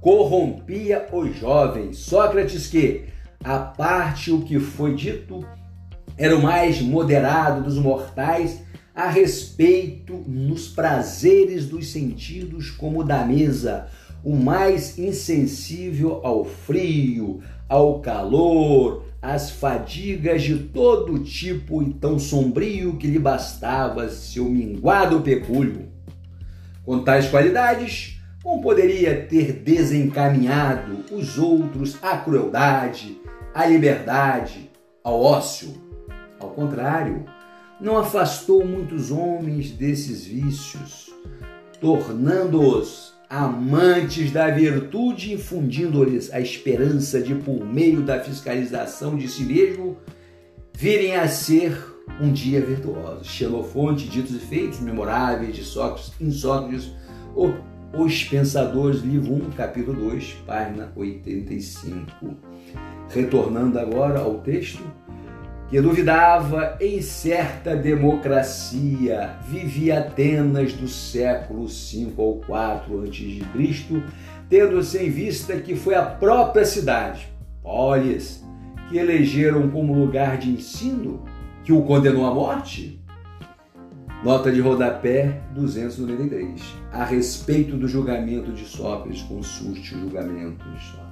corrompia 0.00 1.06
os 1.12 1.32
jovens. 1.36 1.98
Sócrates 1.98 2.66
que, 2.66 3.04
a 3.44 3.60
parte 3.60 4.32
o 4.32 4.42
que 4.42 4.58
foi 4.58 4.96
dito, 4.96 5.46
era 6.18 6.36
o 6.36 6.42
mais 6.42 6.82
moderado 6.82 7.62
dos 7.62 7.78
mortais 7.78 8.64
a 8.92 9.08
respeito 9.08 10.24
nos 10.26 10.66
prazeres 10.66 11.66
dos 11.66 11.92
sentidos, 11.92 12.68
como 12.68 13.04
da 13.04 13.24
mesa, 13.24 13.86
o 14.24 14.36
mais 14.36 14.98
insensível 14.98 16.20
ao 16.24 16.44
frio, 16.44 17.40
ao 17.68 18.00
calor, 18.00 19.04
às 19.20 19.50
fadigas 19.50 20.42
de 20.42 20.58
todo 20.58 21.18
tipo 21.20 21.82
e 21.82 21.92
tão 21.94 22.18
sombrio 22.18 22.96
que 22.96 23.06
lhe 23.06 23.18
bastava 23.18 24.08
seu 24.08 24.44
minguado 24.46 25.20
pecúlio. 25.20 25.88
Com 26.84 27.04
tais 27.04 27.28
qualidades, 27.28 28.20
como 28.42 28.60
poderia 28.60 29.24
ter 29.26 29.52
desencaminhado 29.52 31.04
os 31.12 31.38
outros 31.38 31.96
à 32.02 32.16
crueldade, 32.16 33.20
à 33.54 33.64
liberdade, 33.66 34.70
ao 35.04 35.20
ócio? 35.20 35.72
Ao 36.40 36.48
contrário, 36.50 37.24
não 37.80 37.96
afastou 37.96 38.66
muitos 38.66 39.12
homens 39.12 39.70
desses 39.70 40.24
vícios, 40.24 41.14
tornando-os 41.80 43.11
amantes 43.32 44.30
da 44.30 44.50
virtude, 44.50 45.32
infundindo-lhes 45.32 46.30
a 46.34 46.38
esperança 46.38 47.18
de, 47.18 47.34
por 47.34 47.64
meio 47.64 48.02
da 48.02 48.20
fiscalização 48.20 49.16
de 49.16 49.26
si 49.26 49.44
mesmo, 49.44 49.96
virem 50.74 51.16
a 51.16 51.26
ser 51.26 51.82
um 52.20 52.30
dia 52.30 52.60
virtuosos. 52.60 53.26
Xenofonte, 53.26 54.06
Ditos 54.06 54.36
e 54.36 54.38
Feitos 54.38 54.80
Memoráveis 54.80 55.56
de 55.56 55.64
Sócrates, 55.64 56.12
em 56.20 56.30
Sócrates, 56.30 56.92
Os 57.94 58.22
Pensadores, 58.24 59.00
livro 59.00 59.32
1, 59.32 59.50
capítulo 59.52 60.10
2, 60.10 60.36
página 60.46 60.92
85. 60.94 62.36
Retornando 63.08 63.78
agora 63.78 64.20
ao 64.20 64.40
texto, 64.40 64.82
que 65.72 65.80
duvidava 65.80 66.76
em 66.82 67.00
certa 67.00 67.74
democracia, 67.74 69.36
vivia 69.48 70.00
Atenas 70.00 70.74
do 70.74 70.86
século 70.86 71.66
5 71.66 72.20
ou 72.20 72.40
4 72.42 73.04
a.C., 73.04 74.02
tendo-se 74.50 74.98
em 74.98 75.08
vista 75.08 75.56
que 75.56 75.74
foi 75.74 75.94
a 75.94 76.02
própria 76.02 76.66
cidade, 76.66 77.26
Polis, 77.62 78.44
que 78.90 78.98
elegeram 78.98 79.70
como 79.70 79.94
lugar 79.94 80.36
de 80.36 80.50
ensino, 80.50 81.24
que 81.64 81.72
o 81.72 81.80
condenou 81.84 82.26
à 82.26 82.34
morte? 82.34 83.02
Nota 84.22 84.52
de 84.52 84.60
rodapé 84.60 85.40
293. 85.54 86.60
A 86.92 87.02
respeito 87.02 87.78
do 87.78 87.88
julgamento 87.88 88.52
de 88.52 88.66
Sócrates, 88.66 89.22
consulte 89.22 89.94
o 89.94 90.00
julgamento 90.00 90.68
de 90.68 90.84
Sócrates. 90.84 91.11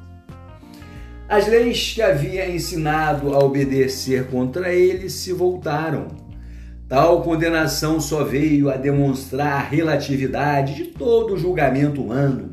As 1.30 1.46
leis 1.46 1.92
que 1.94 2.02
havia 2.02 2.50
ensinado 2.50 3.32
a 3.32 3.38
obedecer 3.38 4.26
contra 4.26 4.74
ele 4.74 5.08
se 5.08 5.32
voltaram. 5.32 6.08
Tal 6.88 7.22
condenação 7.22 8.00
só 8.00 8.24
veio 8.24 8.68
a 8.68 8.76
demonstrar 8.76 9.52
a 9.52 9.62
relatividade 9.62 10.74
de 10.74 10.86
todo 10.86 11.34
o 11.34 11.38
julgamento 11.38 12.02
humano, 12.02 12.52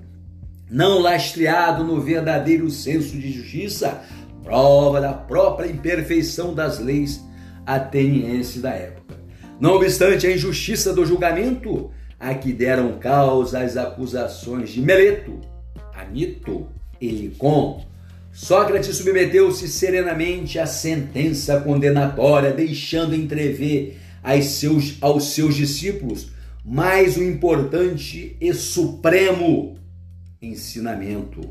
não 0.69 0.99
lastreado 0.99 1.83
no 1.83 1.99
verdadeiro 1.99 2.69
senso 2.69 3.17
de 3.17 3.31
justiça, 3.31 4.03
prova 4.43 5.01
da 5.01 5.11
própria 5.11 5.67
imperfeição 5.67 6.53
das 6.53 6.77
leis 6.77 7.19
atenienses 7.65 8.61
da 8.61 8.75
época. 8.75 9.15
Não 9.59 9.71
obstante 9.71 10.27
a 10.27 10.31
injustiça 10.31 10.93
do 10.93 11.03
julgamento, 11.03 11.89
a 12.19 12.31
que 12.35 12.53
deram 12.53 12.99
causa 12.99 13.59
as 13.59 13.75
acusações 13.75 14.69
de 14.69 14.81
Meleto, 14.81 15.41
Anito 15.95 16.67
e 17.01 17.09
Licon, 17.09 17.83
Sócrates 18.37 18.95
submeteu-se 18.97 19.67
serenamente 19.67 20.59
à 20.59 20.67
sentença 20.67 21.59
condenatória, 21.59 22.51
deixando 22.51 23.15
entrever 23.15 23.97
aos 24.21 24.45
seus, 24.45 24.95
aos 25.01 25.33
seus 25.33 25.55
discípulos 25.55 26.29
mais 26.63 27.17
o 27.17 27.23
importante 27.23 28.37
e 28.39 28.53
supremo 28.53 29.79
ensinamento: 30.39 31.41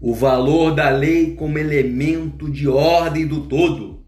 o 0.00 0.12
valor 0.12 0.74
da 0.74 0.90
lei 0.90 1.36
como 1.36 1.56
elemento 1.56 2.50
de 2.50 2.66
ordem 2.66 3.24
do 3.24 3.42
todo. 3.42 4.02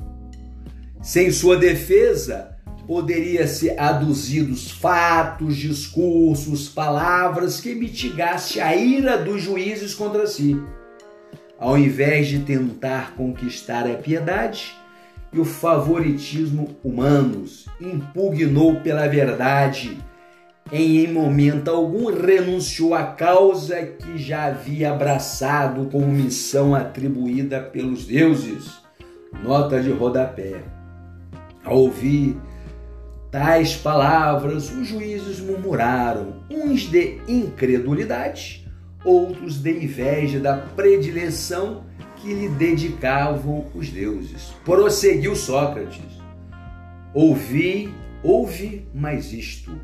Sem 1.00 1.30
sua 1.30 1.57
defesa, 1.57 2.57
poderia-se 2.88 3.70
aduzidos 3.78 4.68
fatos, 4.68 5.57
discursos, 5.57 6.68
palavras 6.68 7.61
que 7.61 7.72
mitigasse 7.72 8.61
a 8.61 8.74
ira 8.74 9.16
dos 9.16 9.40
juízes 9.40 9.94
contra 9.94 10.26
si 10.26 10.61
ao 11.59 11.79
invés 11.79 12.27
de 12.27 12.40
tentar 12.40 13.14
conquistar 13.14 13.87
a 13.87 13.95
piedade 13.95 14.75
e 15.33 15.38
o 15.38 15.45
favoritismo 15.45 16.77
humanos, 16.83 17.67
impugnou 17.81 18.81
pela 18.81 19.09
verdade. 19.09 19.99
Em, 20.73 21.05
em 21.05 21.12
momento 21.12 21.69
algum 21.69 22.07
renunciou 22.07 22.95
à 22.95 23.05
causa 23.05 23.83
que 23.83 24.17
já 24.17 24.47
havia 24.47 24.93
abraçado 24.93 25.87
como 25.90 26.07
missão 26.07 26.75
atribuída 26.75 27.61
pelos 27.61 28.07
deuses. 28.07 28.73
Nota 29.43 29.81
de 29.81 29.90
rodapé. 29.90 30.62
Ao 31.64 31.79
ouvir 31.79 32.37
tais 33.31 33.75
palavras, 33.75 34.71
os 34.71 34.87
juízes 34.87 35.40
murmuraram, 35.40 36.45
uns 36.49 36.83
de 36.83 37.19
incredulidade 37.27 38.63
outros 39.05 39.59
de 39.59 39.85
inveja 39.85 40.40
da 40.40 40.57
predileção 40.57 41.85
que 42.17 42.33
lhe 42.33 42.49
dedicavam 42.49 43.67
os 43.75 43.90
deuses. 43.90 44.55
Prosseguiu 44.64 45.37
Sócrates: 45.37 46.01
Ouvi, 47.12 47.93
ouve 48.23 48.88
mais 48.95 49.33
isto, 49.33 49.79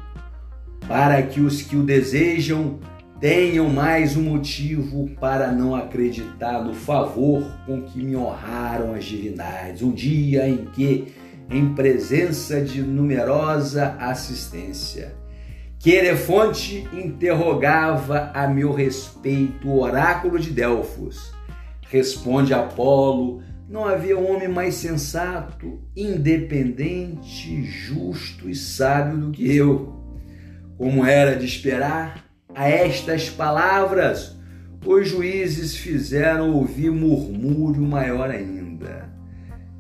para 0.89 1.23
que 1.23 1.41
os 1.41 1.63
que 1.63 1.77
o 1.77 1.83
desejam 1.83 2.81
tenham 3.21 3.69
mais 3.69 4.17
um 4.17 4.23
motivo 4.23 5.11
para 5.21 5.53
não 5.53 5.77
acreditar 5.77 6.65
no 6.65 6.73
favor 6.73 7.45
com 7.67 7.83
que 7.83 8.03
me 8.03 8.17
honraram 8.17 8.95
as 8.95 9.05
divindades. 9.05 9.83
Um 9.83 9.93
dia 9.93 10.49
em 10.49 10.65
que, 10.73 11.13
em 11.51 11.75
presença 11.75 12.63
de 12.63 12.81
numerosa 12.81 13.97
assistência, 14.01 15.20
Querefonte 15.81 16.87
interrogava 16.93 18.31
a 18.35 18.47
meu 18.47 18.71
respeito 18.71 19.67
o 19.67 19.81
oráculo 19.81 20.39
de 20.39 20.51
Delfos. 20.51 21.33
Responde 21.89 22.53
Apolo: 22.53 23.43
não 23.67 23.87
havia 23.87 24.19
homem 24.19 24.47
mais 24.47 24.75
sensato, 24.75 25.81
independente, 25.97 27.65
justo 27.65 28.47
e 28.47 28.55
sábio 28.55 29.17
do 29.17 29.31
que 29.31 29.57
eu. 29.57 29.99
Como 30.77 31.03
era 31.03 31.35
de 31.35 31.47
esperar, 31.47 32.27
a 32.55 32.69
estas 32.69 33.31
palavras 33.31 34.37
os 34.85 35.09
juízes 35.09 35.75
fizeram 35.75 36.53
ouvir 36.53 36.91
murmúrio 36.91 37.81
maior 37.81 38.31
ainda. 38.31 39.09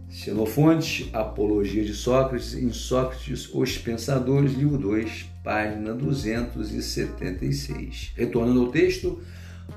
Xenofonte, 0.08 1.10
Apologia 1.12 1.84
de 1.84 1.92
Sócrates, 1.92 2.54
em 2.54 2.72
Sócrates, 2.72 3.50
Os 3.52 3.76
Pensadores, 3.76 4.54
livro 4.54 4.78
2, 4.78 5.29
página 5.42 5.94
276. 5.94 8.12
Retornando 8.16 8.61
ao 8.61 8.68
texto, 8.68 9.20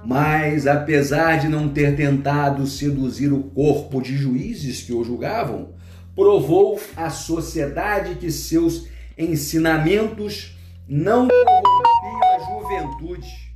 mas 0.05 0.67
apesar 0.67 1.39
de 1.39 1.47
não 1.47 1.69
ter 1.69 1.95
tentado 1.95 2.67
seduzir 2.67 3.31
o 3.31 3.43
corpo 3.43 4.01
de 4.01 4.17
juízes 4.17 4.81
que 4.81 4.91
o 4.93 5.03
julgavam, 5.03 5.75
provou 6.15 6.79
à 6.95 7.09
sociedade 7.09 8.15
que 8.15 8.31
seus 8.31 8.87
ensinamentos 9.17 10.55
não 10.87 11.27
corrompiam 11.27 12.21
a 12.23 12.39
juventude, 12.49 13.53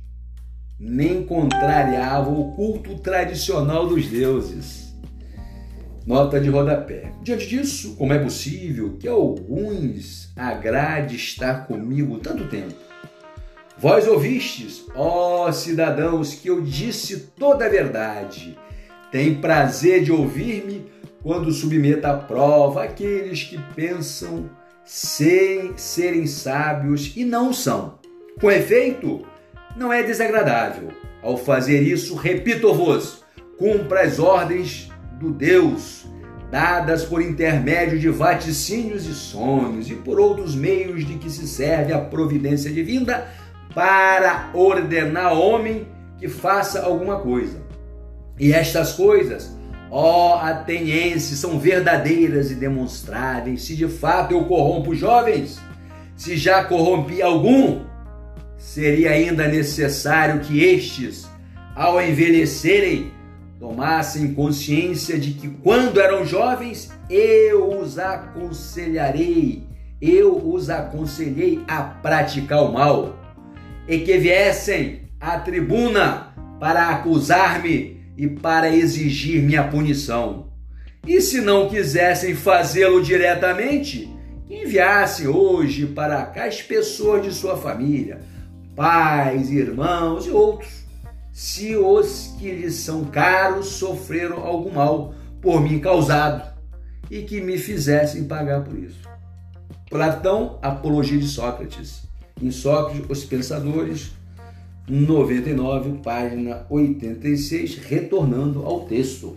nem 0.78 1.24
contrariavam 1.24 2.38
o 2.40 2.52
culto 2.54 2.98
tradicional 2.98 3.86
dos 3.86 4.06
deuses. 4.06 4.87
Nota 6.08 6.40
de 6.40 6.48
rodapé. 6.48 7.12
Diante 7.22 7.46
disso, 7.46 7.94
como 7.96 8.14
é 8.14 8.18
possível 8.18 8.96
que 8.98 9.06
alguns 9.06 10.32
agrade 10.34 11.16
estar 11.16 11.66
comigo 11.66 12.18
tanto 12.18 12.48
tempo? 12.48 12.74
Vós 13.76 14.08
ouvistes, 14.08 14.86
ó 14.94 15.52
cidadãos, 15.52 16.32
que 16.32 16.48
eu 16.48 16.62
disse 16.62 17.30
toda 17.38 17.66
a 17.66 17.68
verdade. 17.68 18.56
Tem 19.12 19.34
prazer 19.34 20.02
de 20.02 20.10
ouvir-me 20.10 20.86
quando 21.22 21.52
submeta 21.52 22.12
à 22.12 22.16
prova 22.16 22.84
aqueles 22.84 23.42
que 23.42 23.58
pensam 23.74 24.48
serem, 24.86 25.76
serem 25.76 26.26
sábios 26.26 27.12
e 27.16 27.22
não 27.22 27.52
são. 27.52 27.98
Com 28.40 28.50
efeito, 28.50 29.26
não 29.76 29.92
é 29.92 30.02
desagradável. 30.02 30.88
Ao 31.22 31.36
fazer 31.36 31.82
isso, 31.82 32.14
repito-vos, 32.14 33.22
cumpra 33.58 34.00
as 34.00 34.18
ordens 34.18 34.88
do 35.18 35.30
Deus, 35.30 36.06
dadas 36.50 37.04
por 37.04 37.20
intermédio 37.20 37.98
de 37.98 38.08
vaticínios 38.08 39.06
e 39.06 39.14
sonhos 39.14 39.90
e 39.90 39.94
por 39.94 40.18
outros 40.18 40.54
meios 40.54 41.06
de 41.06 41.14
que 41.14 41.28
se 41.28 41.46
serve 41.46 41.92
a 41.92 41.98
providência 41.98 42.70
divina 42.70 43.26
para 43.74 44.50
ordenar 44.54 45.32
homem 45.32 45.86
que 46.18 46.28
faça 46.28 46.82
alguma 46.82 47.20
coisa. 47.20 47.60
E 48.38 48.52
estas 48.52 48.92
coisas, 48.92 49.56
ó 49.90 50.38
atenienses, 50.40 51.38
são 51.38 51.58
verdadeiras 51.58 52.50
e 52.50 52.54
demonstráveis. 52.54 53.64
Se 53.64 53.76
de 53.76 53.88
fato 53.88 54.32
eu 54.32 54.44
corrompo 54.44 54.94
jovens, 54.94 55.60
se 56.16 56.36
já 56.36 56.64
corrompi 56.64 57.20
algum, 57.20 57.82
seria 58.56 59.10
ainda 59.10 59.46
necessário 59.46 60.40
que 60.40 60.62
estes, 60.64 61.28
ao 61.74 62.00
envelhecerem, 62.00 63.12
tomassem 63.58 64.34
consciência 64.34 65.18
de 65.18 65.32
que 65.32 65.48
quando 65.48 66.00
eram 66.00 66.24
jovens, 66.24 66.92
eu 67.10 67.80
os 67.80 67.98
aconselharei, 67.98 69.64
eu 70.00 70.36
os 70.36 70.70
aconselhei 70.70 71.60
a 71.66 71.82
praticar 71.82 72.62
o 72.62 72.72
mal. 72.72 73.18
E 73.88 73.98
que 73.98 74.18
viessem 74.18 75.02
à 75.20 75.38
tribuna 75.38 76.34
para 76.60 76.90
acusar-me 76.90 77.98
e 78.16 78.28
para 78.28 78.68
exigir 78.68 79.42
minha 79.42 79.64
punição. 79.64 80.48
E 81.06 81.20
se 81.20 81.40
não 81.40 81.68
quisessem 81.68 82.34
fazê-lo 82.34 83.02
diretamente, 83.02 84.08
enviasse 84.50 85.26
hoje 85.26 85.86
para 85.86 86.24
cá 86.26 86.44
as 86.44 86.60
pessoas 86.60 87.22
de 87.22 87.32
sua 87.32 87.56
família, 87.56 88.20
pais, 88.76 89.50
irmãos 89.50 90.26
e 90.26 90.30
outros, 90.30 90.84
se 91.38 91.76
os 91.76 92.34
que 92.36 92.50
lhes 92.50 92.74
são 92.74 93.04
caros 93.04 93.66
sofreram 93.66 94.38
algum 94.38 94.72
mal 94.72 95.14
por 95.40 95.60
mim 95.60 95.78
causado 95.78 96.42
e 97.08 97.22
que 97.22 97.40
me 97.40 97.56
fizessem 97.56 98.24
pagar 98.24 98.64
por 98.64 98.76
isso. 98.76 98.98
Platão, 99.88 100.58
Apologia 100.60 101.16
de 101.16 101.28
Sócrates 101.28 102.02
em 102.42 102.50
Sócrates, 102.50 103.08
Os 103.08 103.24
Pensadores, 103.24 104.10
99, 104.88 106.00
página 106.02 106.66
86, 106.68 107.76
retornando 107.86 108.64
ao 108.64 108.80
texto. 108.80 109.36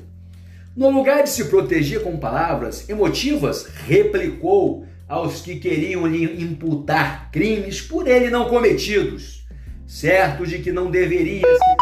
No 0.76 0.90
lugar 0.90 1.22
de 1.22 1.30
se 1.30 1.46
proteger 1.46 2.02
com 2.02 2.18
palavras 2.18 2.90
emotivas, 2.90 3.68
replicou 3.86 4.88
aos 5.08 5.42
que 5.42 5.58
queriam 5.58 6.08
lhe 6.08 6.42
imputar 6.42 7.30
crimes 7.32 7.80
por 7.80 8.08
ele 8.08 8.32
não 8.32 8.50
cometidos, 8.50 9.46
certo 9.86 10.48
de 10.48 10.58
que 10.58 10.72
não 10.72 10.90
deveria 10.90 11.46
se 11.46 11.81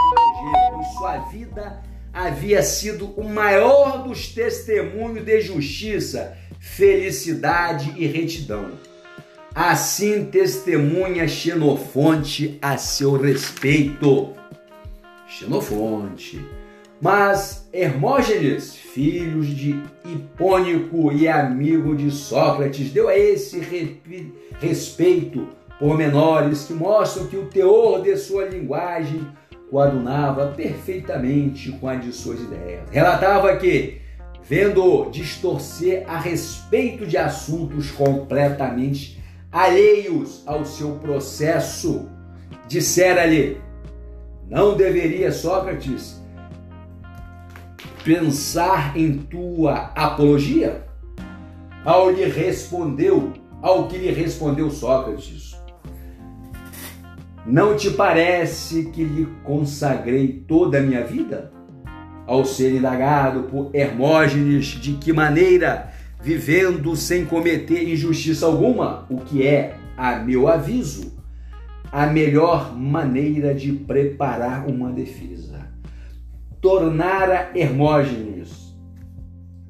sua 0.99 1.17
vida 1.19 1.81
havia 2.13 2.62
sido 2.62 3.13
o 3.15 3.23
maior 3.23 4.03
dos 4.03 4.27
testemunhos 4.27 5.23
de 5.23 5.39
justiça, 5.39 6.38
felicidade 6.59 7.93
e 7.95 8.05
retidão. 8.05 8.71
Assim 9.55 10.25
testemunha 10.25 11.25
Xenofonte 11.25 12.59
a 12.62 12.77
seu 12.77 13.13
respeito. 13.13 14.33
Xenofonte. 15.25 16.45
Mas 17.01 17.69
Hermógenes, 17.71 18.75
filho 18.75 19.41
de 19.41 19.81
Hipônico 20.03 21.13
e 21.13 21.29
amigo 21.29 21.95
de 21.95 22.12
Sócrates, 22.12 22.91
deu 22.91 23.07
a 23.07 23.17
esse 23.17 23.62
respeito 24.59 25.47
pormenores 25.79 26.65
que 26.65 26.73
mostram 26.73 27.27
que 27.27 27.38
o 27.38 27.45
teor 27.45 28.01
de 28.01 28.17
sua 28.17 28.43
linguagem 28.43 29.25
coadunava 29.69 30.47
perfeitamente 30.47 31.71
com 31.73 31.88
a 31.88 31.95
de 31.95 32.12
suas 32.12 32.39
ideias. 32.41 32.89
Relatava 32.91 33.55
que, 33.58 34.01
vendo 34.43 35.10
distorcer 35.12 36.03
a 36.08 36.17
respeito 36.19 37.05
de 37.05 37.17
assuntos 37.17 37.91
completamente 37.91 39.21
alheios 39.51 40.43
ao 40.45 40.65
seu 40.65 40.95
processo, 40.95 42.10
dissera-lhe: 42.67 43.58
Não 44.47 44.75
deveria 44.75 45.32
Sócrates 45.32 46.19
pensar 48.03 48.97
em 48.97 49.17
tua 49.17 49.91
apologia? 49.95 50.84
Ao 51.86 52.10
lhe 52.12 52.25
respondeu, 52.25 53.32
ao 53.62 53.88
que 53.88 53.97
lhe 53.97 54.12
respondeu 54.12 54.69
Sócrates: 54.69 55.48
Não 57.45 57.75
te 57.75 57.91
parece 57.91 58.86
que 58.91 59.04
lhe 59.04 59.28
consagrei 59.43 60.43
toda 60.47 60.80
a 60.80 60.82
minha 60.82 61.04
vida? 61.04 61.52
Ao 62.28 62.45
ser 62.45 62.75
indagado 62.75 63.43
por 63.43 63.71
Hermógenes 63.73 64.65
de 64.65 64.93
que 64.93 65.12
maneira 65.12 65.91
vivendo 66.21 66.95
sem 66.95 67.25
cometer 67.25 67.88
injustiça 67.88 68.45
alguma, 68.45 69.06
o 69.10 69.17
que 69.17 69.47
é, 69.47 69.75
a 69.97 70.17
meu 70.17 70.47
aviso, 70.47 71.17
a 71.91 72.06
melhor 72.06 72.78
maneira 72.78 73.54
de 73.54 73.71
preparar 73.71 74.67
uma 74.67 74.91
defesa. 74.91 75.67
Tornara 76.62 77.52
Hermógenes. 77.56 78.75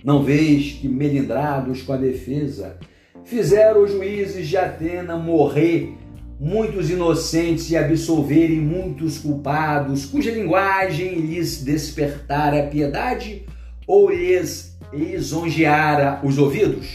Não 0.04 0.24
vês 0.24 0.74
que, 0.74 0.88
melindrados 0.88 1.82
com 1.84 1.94
a 1.94 1.98
defesa, 1.98 2.78
fizeram 3.24 3.84
os 3.84 3.92
juízes 3.92 4.48
de 4.48 4.58
Atena 4.58 5.18
morrer 5.18 5.99
muitos 6.40 6.90
inocentes 6.90 7.70
e 7.70 7.76
absolverem 7.76 8.62
muitos 8.62 9.18
culpados, 9.18 10.06
cuja 10.06 10.32
linguagem 10.32 11.16
lhes 11.16 11.62
despertara 11.62 12.68
piedade 12.68 13.46
ou 13.86 14.10
lhes 14.10 14.78
lisonjeara 14.94 16.22
os 16.24 16.38
ouvidos? 16.38 16.88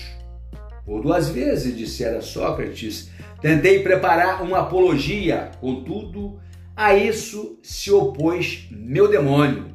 Por 0.86 1.02
duas 1.02 1.28
vezes, 1.28 1.76
dissera 1.76 2.22
Sócrates, 2.22 3.10
tentei 3.40 3.82
preparar 3.82 4.42
uma 4.42 4.60
apologia, 4.60 5.50
contudo, 5.60 6.38
a 6.76 6.94
isso 6.94 7.58
se 7.62 7.90
opôs 7.90 8.66
meu 8.70 9.08
demônio. 9.08 9.72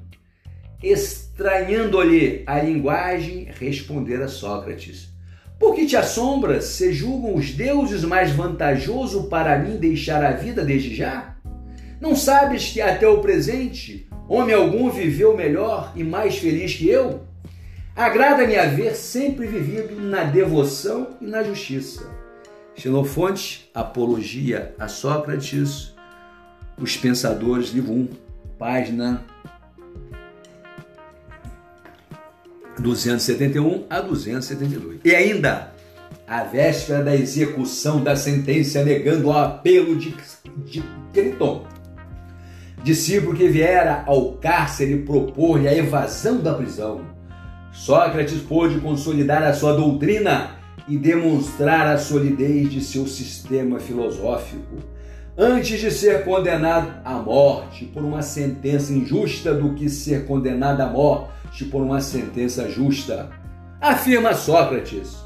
Estranhando-lhe 0.81 2.43
a 2.45 2.61
linguagem, 2.61 3.49
respondera 3.59 4.27
Sócrates: 4.27 5.08
Por 5.59 5.75
que 5.75 5.85
te 5.85 5.97
assombras? 5.97 6.63
Se 6.63 6.93
julgam 6.93 7.35
os 7.35 7.51
deuses 7.51 8.05
mais 8.05 8.31
vantajoso 8.31 9.23
para 9.23 9.59
mim 9.59 9.75
deixar 9.75 10.23
a 10.23 10.31
vida 10.31 10.63
desde 10.63 10.95
já? 10.95 11.35
Não 11.99 12.15
sabes 12.15 12.71
que 12.71 12.79
até 12.79 13.05
o 13.05 13.19
presente 13.19 14.07
homem 14.29 14.55
algum 14.55 14.89
viveu 14.89 15.35
melhor 15.35 15.91
e 15.97 16.03
mais 16.03 16.37
feliz 16.37 16.75
que 16.75 16.87
eu? 16.87 17.23
Agrada-me 17.93 18.55
haver 18.55 18.95
sempre 18.95 19.47
vivido 19.47 19.99
na 19.99 20.23
devoção 20.23 21.17
e 21.19 21.25
na 21.25 21.43
justiça. 21.43 22.09
Xenofonte, 22.73 23.69
Apologia 23.73 24.73
a 24.79 24.87
Sócrates, 24.87 25.93
Os 26.77 26.95
Pensadores, 26.95 27.71
livro 27.71 27.91
1, 27.91 28.07
página 28.57 29.25
271 32.79 33.85
a 33.89 34.01
272. 34.01 34.99
E 35.03 35.15
ainda, 35.15 35.73
à 36.27 36.43
véspera 36.43 37.03
da 37.03 37.15
execução 37.15 38.03
da 38.03 38.15
sentença, 38.15 38.83
negando 38.83 39.27
o 39.27 39.33
apelo 39.33 39.95
de, 39.95 40.15
de 40.65 40.83
Criton, 41.13 41.65
discípulo 42.83 43.35
que 43.35 43.47
viera 43.47 44.03
ao 44.05 44.33
cárcere 44.33 44.97
propor-lhe 44.97 45.67
a 45.67 45.75
evasão 45.75 46.37
da 46.37 46.53
prisão. 46.53 47.01
Sócrates 47.71 48.41
pôde 48.41 48.79
consolidar 48.79 49.43
a 49.43 49.53
sua 49.53 49.73
doutrina 49.73 50.55
e 50.87 50.97
demonstrar 50.97 51.87
a 51.87 51.97
solidez 51.97 52.71
de 52.71 52.81
seu 52.81 53.05
sistema 53.05 53.79
filosófico. 53.79 54.77
Antes 55.37 55.79
de 55.79 55.91
ser 55.91 56.25
condenado 56.25 56.91
à 57.05 57.13
morte 57.13 57.85
por 57.85 58.03
uma 58.03 58.21
sentença 58.21 58.91
injusta 58.91 59.53
do 59.53 59.73
que 59.73 59.87
ser 59.87 60.25
condenado 60.25 60.81
à 60.81 60.87
morte 60.87 61.38
por 61.65 61.81
uma 61.81 61.99
sentença 61.99 62.69
justa, 62.69 63.29
afirma 63.81 64.33
Sócrates. 64.33 65.17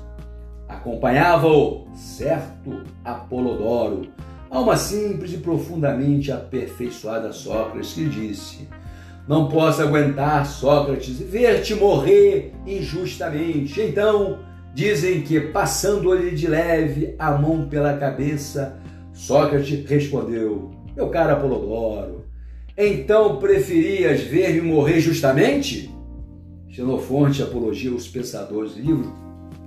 Acompanhava-o 0.67 1.87
certo 1.93 2.83
Apolodoro, 3.03 4.07
alma 4.49 4.75
simples 4.75 5.33
e 5.33 5.37
profundamente 5.37 6.31
aperfeiçoada 6.31 7.31
Sócrates, 7.31 7.93
que 7.93 8.05
disse: 8.05 8.67
Não 9.27 9.47
posso 9.47 9.81
aguentar, 9.81 10.45
Sócrates, 10.45 11.19
ver-te 11.19 11.75
morrer 11.75 12.53
injustamente. 12.65 13.79
Então, 13.81 14.39
dizem 14.73 15.21
que, 15.21 15.39
passando-lhe 15.39 16.31
de 16.31 16.47
leve 16.47 17.15
a 17.19 17.31
mão 17.31 17.67
pela 17.67 17.97
cabeça, 17.97 18.77
Sócrates 19.13 19.87
respondeu: 19.87 20.71
Meu 20.95 21.09
caro 21.09 21.33
Apolodoro, 21.33 22.25
então 22.75 23.37
preferias 23.37 24.21
ver-me 24.21 24.61
morrer 24.61 24.99
justamente? 24.99 25.92
Xenofonte 26.73 27.43
Apologia 27.43 27.91
aos 27.91 28.07
Pensadores, 28.07 28.75
livro 28.75 29.13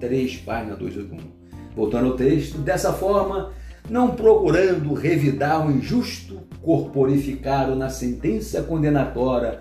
3, 0.01 0.39
página 0.39 0.75
281. 0.75 1.31
Voltando 1.73 2.07
ao 2.07 2.17
texto, 2.17 2.59
dessa 2.59 2.93
forma, 2.93 3.53
não 3.89 4.17
procurando 4.17 4.93
revidar 4.93 5.65
o 5.65 5.71
injusto 5.71 6.41
corporificado 6.61 7.77
na 7.77 7.91
sentença 7.91 8.61
condenatória 8.61 9.61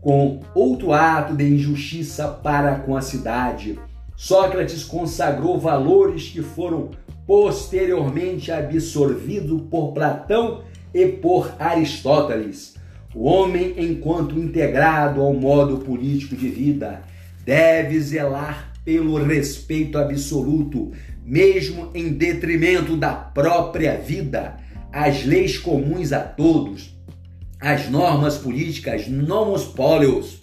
com 0.00 0.40
outro 0.54 0.94
ato 0.94 1.34
de 1.36 1.46
injustiça 1.46 2.28
para 2.28 2.76
com 2.76 2.96
a 2.96 3.02
cidade, 3.02 3.78
Sócrates 4.16 4.82
consagrou 4.82 5.60
valores 5.60 6.30
que 6.30 6.40
foram 6.40 6.92
posteriormente 7.26 8.50
absorvidos 8.50 9.60
por 9.70 9.92
Platão 9.92 10.62
e 10.94 11.06
por 11.06 11.52
Aristóteles. 11.58 12.75
O 13.18 13.24
homem, 13.24 13.74
enquanto 13.78 14.38
integrado 14.38 15.22
ao 15.22 15.32
modo 15.32 15.78
político 15.78 16.36
de 16.36 16.50
vida, 16.50 17.00
deve 17.46 17.98
zelar 17.98 18.70
pelo 18.84 19.16
respeito 19.24 19.96
absoluto, 19.96 20.92
mesmo 21.24 21.90
em 21.94 22.10
detrimento 22.12 22.94
da 22.94 23.14
própria 23.14 23.96
vida, 23.96 24.58
as 24.92 25.24
leis 25.24 25.56
comuns 25.56 26.12
a 26.12 26.20
todos, 26.20 26.94
as 27.58 27.88
normas 27.88 28.36
políticas 28.36 29.08
nomos 29.08 29.64
póleos. 29.64 30.42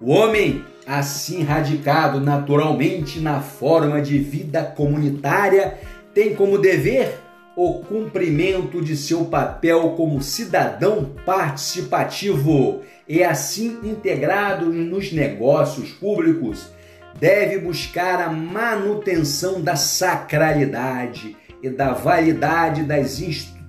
O 0.00 0.12
homem, 0.12 0.62
assim 0.86 1.42
radicado 1.42 2.20
naturalmente 2.20 3.18
na 3.18 3.40
forma 3.40 4.00
de 4.00 4.16
vida 4.16 4.62
comunitária, 4.62 5.76
tem 6.14 6.36
como 6.36 6.56
dever 6.56 7.18
o 7.56 7.80
cumprimento 7.80 8.80
de 8.80 8.96
seu 8.96 9.24
papel 9.24 9.90
como 9.96 10.22
cidadão 10.22 11.12
participativo 11.26 12.80
e 13.08 13.22
assim 13.24 13.78
integrado 13.82 14.66
nos 14.66 15.12
negócios 15.12 15.90
públicos 15.90 16.70
deve 17.18 17.58
buscar 17.58 18.20
a 18.20 18.30
manutenção 18.30 19.60
da 19.60 19.76
sacralidade 19.76 21.36
e 21.62 21.68
da 21.68 21.92
validade 21.92 22.84
das, 22.84 23.20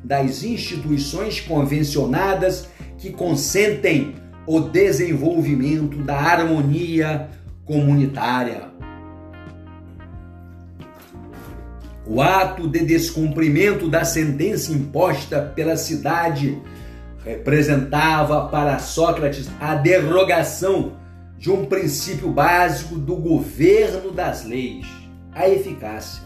das 0.03 0.43
instituições 0.43 1.41
convencionadas 1.41 2.69
que 2.97 3.11
consentem 3.11 4.15
o 4.45 4.59
desenvolvimento 4.59 5.97
da 5.97 6.15
harmonia 6.15 7.29
comunitária. 7.65 8.70
O 12.13 12.21
ato 12.21 12.67
de 12.67 12.79
descumprimento 12.79 13.87
da 13.87 14.03
sentença 14.03 14.73
imposta 14.73 15.41
pela 15.55 15.77
cidade 15.77 16.61
representava 17.23 18.49
para 18.49 18.79
Sócrates 18.79 19.49
a 19.61 19.75
derrogação 19.75 20.97
de 21.39 21.49
um 21.49 21.65
princípio 21.67 22.29
básico 22.29 22.95
do 22.95 23.15
governo 23.15 24.11
das 24.11 24.43
leis, 24.43 24.85
a 25.31 25.47
eficácia. 25.47 26.21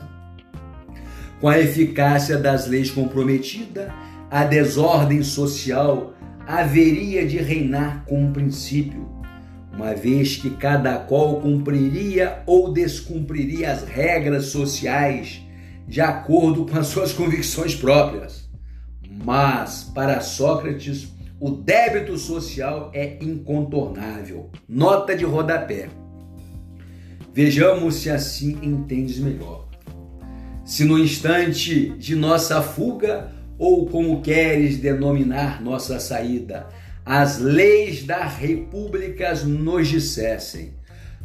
Com 1.39 1.49
a 1.49 1.59
eficácia 1.59 2.39
das 2.39 2.65
leis 2.65 2.89
comprometida, 2.89 3.93
a 4.31 4.43
desordem 4.43 5.21
social 5.21 6.15
haveria 6.47 7.27
de 7.27 7.37
reinar 7.37 8.05
como 8.07 8.33
princípio, 8.33 9.07
uma 9.71 9.93
vez 9.93 10.35
que 10.35 10.49
cada 10.49 10.97
qual 10.97 11.39
cumpriria 11.41 12.41
ou 12.47 12.73
descumpriria 12.73 13.71
as 13.71 13.83
regras 13.83 14.45
sociais 14.45 15.44
de 15.87 16.01
acordo 16.01 16.65
com 16.65 16.77
as 16.77 16.87
suas 16.87 17.13
convicções 17.13 17.75
próprias. 17.75 18.49
Mas, 19.23 19.83
para 19.93 20.21
Sócrates, 20.21 21.07
o 21.39 21.49
débito 21.49 22.17
social 22.17 22.89
é 22.93 23.17
incontornável. 23.21 24.49
Nota 24.67 25.15
de 25.15 25.25
rodapé. 25.25 25.89
Vejamos 27.33 27.95
se 27.95 28.09
assim 28.09 28.57
entendes 28.61 29.19
melhor. 29.19 29.67
Se 30.63 30.83
no 30.83 30.97
instante 30.97 31.89
de 31.89 32.15
nossa 32.15 32.61
fuga, 32.61 33.31
ou 33.57 33.85
como 33.87 34.21
queres 34.21 34.77
denominar 34.77 35.61
nossa 35.61 35.99
saída, 35.99 36.67
as 37.05 37.37
leis 37.37 38.03
da 38.03 38.25
república 38.25 39.33
nos 39.43 39.87
dissessem: 39.87 40.73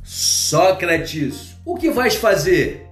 Sócrates, 0.03 1.57
o 1.65 1.77
que 1.77 1.91
vais 1.91 2.17
fazer? 2.17 2.90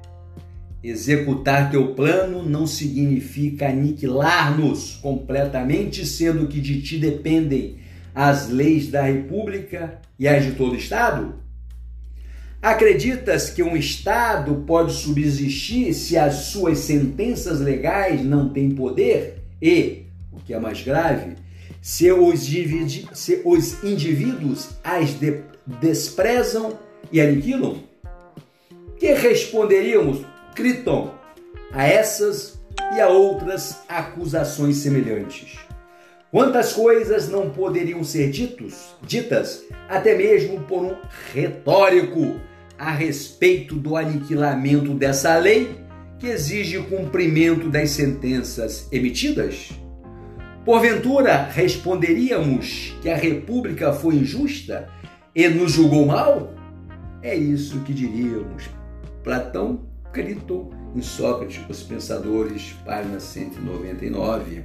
Executar 0.82 1.70
teu 1.72 1.94
plano 1.94 2.42
não 2.42 2.64
significa 2.64 3.68
aniquilar-nos 3.68 4.96
completamente, 5.02 6.06
sendo 6.06 6.46
que 6.46 6.60
de 6.60 6.80
ti 6.80 6.98
dependem 6.98 7.78
as 8.14 8.48
leis 8.48 8.88
da 8.88 9.02
República 9.02 10.00
e 10.16 10.28
as 10.28 10.44
de 10.44 10.52
todo 10.52 10.76
Estado? 10.76 11.34
Acreditas 12.62 13.50
que 13.50 13.62
um 13.62 13.76
Estado 13.76 14.64
pode 14.66 14.92
subsistir 14.92 15.92
se 15.94 16.16
as 16.16 16.34
suas 16.46 16.78
sentenças 16.78 17.60
legais 17.60 18.24
não 18.24 18.48
têm 18.48 18.70
poder? 18.70 19.42
E, 19.60 20.04
o 20.32 20.38
que 20.40 20.54
é 20.54 20.60
mais 20.60 20.82
grave, 20.82 21.34
se 21.80 22.10
os, 22.12 22.48
se 23.14 23.42
os 23.44 23.82
indivíduos 23.82 24.70
as 24.84 25.10
de 25.10 25.40
desprezam 25.80 26.78
e 27.12 27.20
aniquilam? 27.20 27.82
Que 28.98 29.12
responderíamos 29.12 30.27
Criton 30.58 31.14
a 31.72 31.86
essas 31.86 32.60
e 32.92 33.00
a 33.00 33.06
outras 33.06 33.82
acusações 33.88 34.78
semelhantes. 34.78 35.56
Quantas 36.32 36.72
coisas 36.72 37.28
não 37.28 37.48
poderiam 37.50 38.02
ser 38.02 38.28
ditos, 38.30 38.96
ditas 39.00 39.62
até 39.88 40.16
mesmo 40.16 40.60
por 40.62 40.84
um 40.84 40.96
retórico 41.32 42.40
a 42.76 42.90
respeito 42.90 43.76
do 43.76 43.96
aniquilamento 43.96 44.94
dessa 44.94 45.38
lei 45.38 45.76
que 46.18 46.26
exige 46.26 46.80
cumprimento 46.80 47.70
das 47.70 47.90
sentenças 47.90 48.88
emitidas? 48.90 49.70
Porventura 50.64 51.44
responderíamos 51.52 52.96
que 53.00 53.08
a 53.08 53.16
República 53.16 53.92
foi 53.92 54.16
injusta 54.16 54.88
e 55.36 55.48
nos 55.48 55.70
julgou 55.70 56.04
mal? 56.04 56.52
É 57.22 57.36
isso 57.36 57.78
que 57.82 57.94
diríamos. 57.94 58.68
Platão 59.22 59.87
Crito 60.18 60.68
em 60.96 61.00
Sócrates, 61.00 61.60
Os 61.68 61.84
Pensadores, 61.84 62.74
página 62.84 63.20
199. 63.20 64.64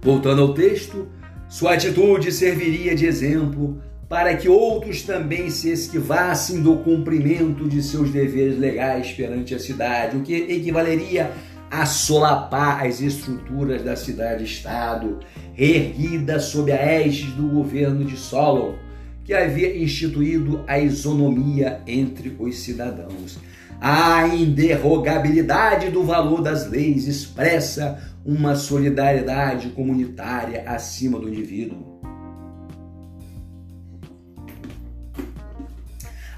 Voltando 0.00 0.40
ao 0.40 0.54
texto, 0.54 1.06
sua 1.50 1.74
atitude 1.74 2.32
serviria 2.32 2.94
de 2.94 3.04
exemplo 3.04 3.82
para 4.08 4.34
que 4.38 4.48
outros 4.48 5.02
também 5.02 5.50
se 5.50 5.70
esquivassem 5.70 6.62
do 6.62 6.78
cumprimento 6.78 7.68
de 7.68 7.82
seus 7.82 8.10
deveres 8.10 8.58
legais 8.58 9.12
perante 9.12 9.54
a 9.54 9.58
cidade, 9.58 10.16
o 10.16 10.22
que 10.22 10.32
equivaleria 10.34 11.30
a 11.70 11.84
solapar 11.84 12.86
as 12.86 13.02
estruturas 13.02 13.82
da 13.82 13.96
cidade-estado, 13.96 15.20
reerguida 15.52 16.40
sob 16.40 16.72
a 16.72 16.76
égide 16.76 17.32
do 17.32 17.48
governo 17.48 18.02
de 18.02 18.16
Solon, 18.16 18.76
que 19.24 19.34
havia 19.34 19.76
instituído 19.76 20.64
a 20.66 20.78
isonomia 20.78 21.82
entre 21.86 22.34
os 22.38 22.60
cidadãos. 22.60 23.38
A 23.80 24.26
inderrogabilidade 24.28 25.90
do 25.90 26.02
valor 26.04 26.42
das 26.42 26.68
leis 26.70 27.06
expressa 27.06 28.02
uma 28.24 28.56
solidariedade 28.56 29.68
comunitária 29.70 30.64
acima 30.66 31.18
do 31.18 31.28
indivíduo. 31.28 31.94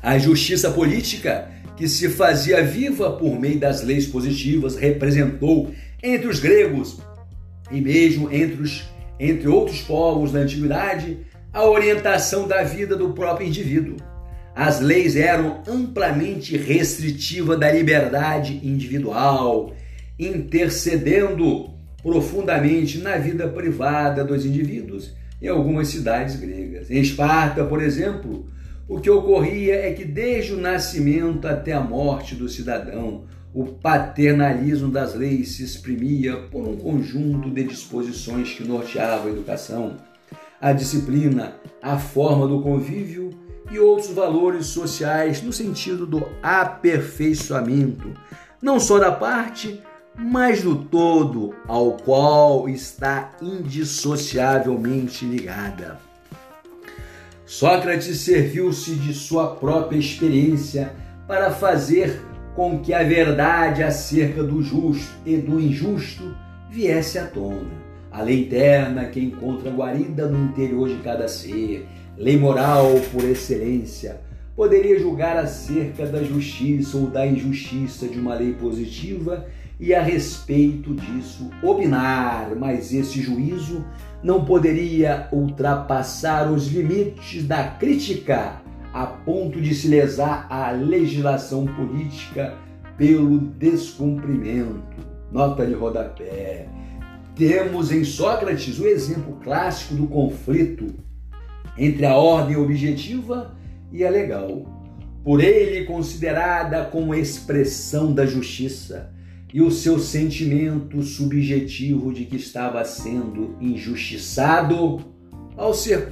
A 0.02 0.18
justiça 0.18 0.70
política 0.70 1.50
que 1.76 1.86
se 1.86 2.08
fazia 2.08 2.64
viva 2.64 3.12
por 3.12 3.38
meio 3.38 3.60
das 3.60 3.82
leis 3.82 4.06
positivas, 4.06 4.76
representou 4.76 5.72
entre 6.02 6.26
os 6.26 6.40
gregos 6.40 7.00
e 7.70 7.80
mesmo 7.80 8.32
entre, 8.32 8.62
os, 8.62 8.88
entre 9.20 9.46
outros 9.46 9.82
povos 9.82 10.32
da 10.32 10.40
antiguidade 10.40 11.18
a 11.52 11.64
orientação 11.64 12.48
da 12.48 12.62
vida 12.62 12.96
do 12.96 13.12
próprio 13.12 13.46
indivíduo. 13.46 13.96
As 14.56 14.80
leis 14.80 15.16
eram 15.16 15.60
amplamente 15.68 16.56
restritivas 16.56 17.60
da 17.60 17.70
liberdade 17.70 18.58
individual, 18.66 19.74
intercedendo 20.18 21.74
profundamente 22.02 22.96
na 22.96 23.18
vida 23.18 23.46
privada 23.48 24.24
dos 24.24 24.46
indivíduos 24.46 25.14
em 25.42 25.48
algumas 25.48 25.88
cidades 25.88 26.36
gregas. 26.36 26.90
Em 26.90 27.02
Esparta, 27.02 27.66
por 27.66 27.82
exemplo, 27.82 28.46
o 28.88 28.98
que 28.98 29.10
ocorria 29.10 29.74
é 29.74 29.92
que 29.92 30.06
desde 30.06 30.54
o 30.54 30.58
nascimento 30.58 31.46
até 31.46 31.74
a 31.74 31.80
morte 31.82 32.34
do 32.34 32.48
cidadão, 32.48 33.24
o 33.52 33.66
paternalismo 33.66 34.88
das 34.90 35.14
leis 35.14 35.56
se 35.56 35.64
exprimia 35.64 36.34
por 36.50 36.66
um 36.66 36.78
conjunto 36.78 37.50
de 37.50 37.62
disposições 37.62 38.54
que 38.54 38.64
norteavam 38.64 39.26
a 39.26 39.32
educação, 39.32 39.98
a 40.58 40.72
disciplina, 40.72 41.56
a 41.82 41.98
forma 41.98 42.48
do 42.48 42.62
convívio 42.62 43.44
e 43.70 43.78
outros 43.78 44.10
valores 44.10 44.66
sociais 44.66 45.42
no 45.42 45.52
sentido 45.52 46.06
do 46.06 46.26
aperfeiçoamento, 46.42 48.12
não 48.60 48.78
só 48.78 48.98
da 48.98 49.12
parte, 49.12 49.82
mas 50.18 50.62
do 50.62 50.76
todo 50.76 51.54
ao 51.68 51.92
qual 51.92 52.68
está 52.68 53.32
indissociavelmente 53.42 55.24
ligada. 55.24 55.98
Sócrates 57.44 58.18
serviu-se 58.18 58.94
de 58.94 59.14
sua 59.14 59.54
própria 59.54 59.98
experiência 59.98 60.92
para 61.28 61.50
fazer 61.50 62.20
com 62.54 62.80
que 62.80 62.94
a 62.94 63.02
verdade 63.02 63.82
acerca 63.82 64.42
do 64.42 64.62
justo 64.62 65.12
e 65.24 65.36
do 65.36 65.60
injusto 65.60 66.34
viesse 66.70 67.18
à 67.18 67.26
tona. 67.26 67.86
A 68.10 68.22
lei 68.22 68.44
eterna 68.44 69.04
que 69.04 69.20
encontra 69.20 69.70
guarida 69.70 70.26
no 70.26 70.46
interior 70.46 70.88
de 70.88 70.96
cada 70.96 71.28
ser, 71.28 71.86
lei 72.16 72.36
moral 72.36 72.94
por 73.12 73.24
excelência, 73.24 74.20
poderia 74.54 74.98
julgar 74.98 75.36
acerca 75.36 76.06
da 76.06 76.22
justiça 76.22 76.96
ou 76.96 77.06
da 77.08 77.26
injustiça 77.26 78.08
de 78.08 78.18
uma 78.18 78.34
lei 78.34 78.54
positiva 78.54 79.46
e 79.78 79.94
a 79.94 80.02
respeito 80.02 80.94
disso 80.94 81.50
opinar, 81.62 82.56
mas 82.56 82.94
esse 82.94 83.20
juízo 83.20 83.84
não 84.22 84.44
poderia 84.44 85.28
ultrapassar 85.30 86.50
os 86.50 86.68
limites 86.68 87.46
da 87.46 87.64
crítica 87.64 88.62
a 88.94 89.06
ponto 89.06 89.60
de 89.60 89.74
se 89.74 89.88
lesar 89.88 90.46
a 90.48 90.70
legislação 90.70 91.66
política 91.66 92.54
pelo 92.96 93.38
descumprimento. 93.38 95.04
Nota 95.30 95.66
de 95.66 95.74
rodapé. 95.74 96.66
Temos 97.34 97.92
em 97.92 98.04
Sócrates 98.04 98.78
o 98.78 98.86
exemplo 98.86 99.38
clássico 99.42 99.94
do 99.94 100.06
conflito 100.06 101.05
entre 101.78 102.06
a 102.06 102.16
ordem 102.16 102.56
objetiva 102.56 103.56
e 103.92 104.04
a 104.04 104.10
legal, 104.10 104.64
por 105.22 105.42
ele 105.42 105.84
considerada 105.84 106.84
como 106.84 107.14
expressão 107.14 108.12
da 108.12 108.24
justiça 108.24 109.12
e 109.52 109.62
o 109.62 109.70
seu 109.70 109.98
sentimento 109.98 111.02
subjetivo 111.02 112.12
de 112.12 112.24
que 112.24 112.36
estava 112.36 112.84
sendo 112.84 113.56
injustiçado 113.60 115.00
ao 115.56 115.72
ser, 115.72 116.08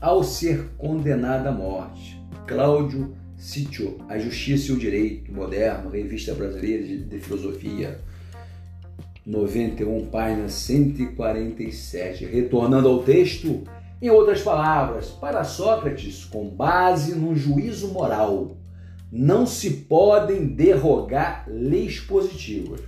ao 0.00 0.24
ser 0.24 0.70
condenado 0.76 1.46
à 1.46 1.52
morte. 1.52 2.20
Cláudio 2.46 3.14
Sitio, 3.36 3.98
A 4.08 4.18
Justiça 4.18 4.70
e 4.70 4.74
o 4.74 4.78
Direito 4.78 5.32
Moderno, 5.32 5.88
Revista 5.88 6.34
Brasileira 6.34 6.84
de 6.84 7.18
Filosofia, 7.20 7.98
91, 9.24 10.06
página 10.06 10.48
147. 10.48 12.26
Retornando 12.26 12.88
ao 12.88 13.02
texto, 13.02 13.62
em 14.00 14.08
outras 14.08 14.40
palavras, 14.40 15.08
para 15.08 15.44
Sócrates, 15.44 16.24
com 16.24 16.48
base 16.48 17.14
no 17.14 17.36
juízo 17.36 17.88
moral, 17.88 18.56
não 19.12 19.44
se 19.44 19.70
podem 19.70 20.46
derrogar 20.46 21.44
leis 21.46 22.00
positivas. 22.00 22.80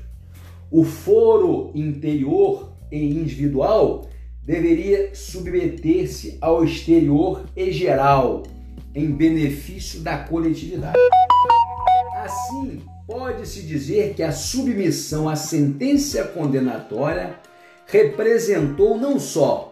O 0.71 0.85
foro 0.85 1.71
interior 1.75 2.73
e 2.91 2.99
individual 2.99 4.09
deveria 4.43 5.15
submeter-se 5.15 6.39
ao 6.41 6.65
exterior 6.65 7.45
e 7.55 7.71
geral, 7.71 8.45
em 8.95 9.11
benefício 9.11 10.01
da 10.01 10.17
coletividade. 10.19 10.99
Assim, 12.17 12.81
pode-se 13.07 13.63
dizer 13.63 14.15
que 14.15 14.23
a 14.23 14.33
submissão 14.33 15.29
à 15.29 15.37
sentença 15.37 16.25
condenatória 16.25 17.37
representou 17.87 18.97
não 18.97 19.19
só 19.19 19.72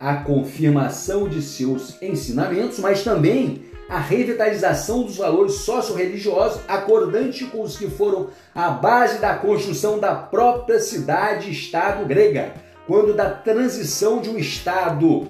a 0.00 0.14
confirmação 0.14 1.28
de 1.28 1.42
seus 1.42 2.00
ensinamentos, 2.00 2.78
mas 2.78 3.04
também 3.04 3.62
a 3.86 3.98
revitalização 3.98 5.02
dos 5.02 5.18
valores 5.18 5.54
socio-religiosos, 5.54 6.60
acordante 6.66 7.44
com 7.44 7.60
os 7.60 7.76
que 7.76 7.88
foram 7.88 8.30
a 8.54 8.70
base 8.70 9.18
da 9.18 9.34
construção 9.34 9.98
da 9.98 10.14
própria 10.14 10.80
cidade-estado 10.80 12.06
grega, 12.06 12.54
quando 12.86 13.12
da 13.12 13.28
transição 13.28 14.22
de 14.22 14.30
um 14.30 14.38
estado 14.38 15.28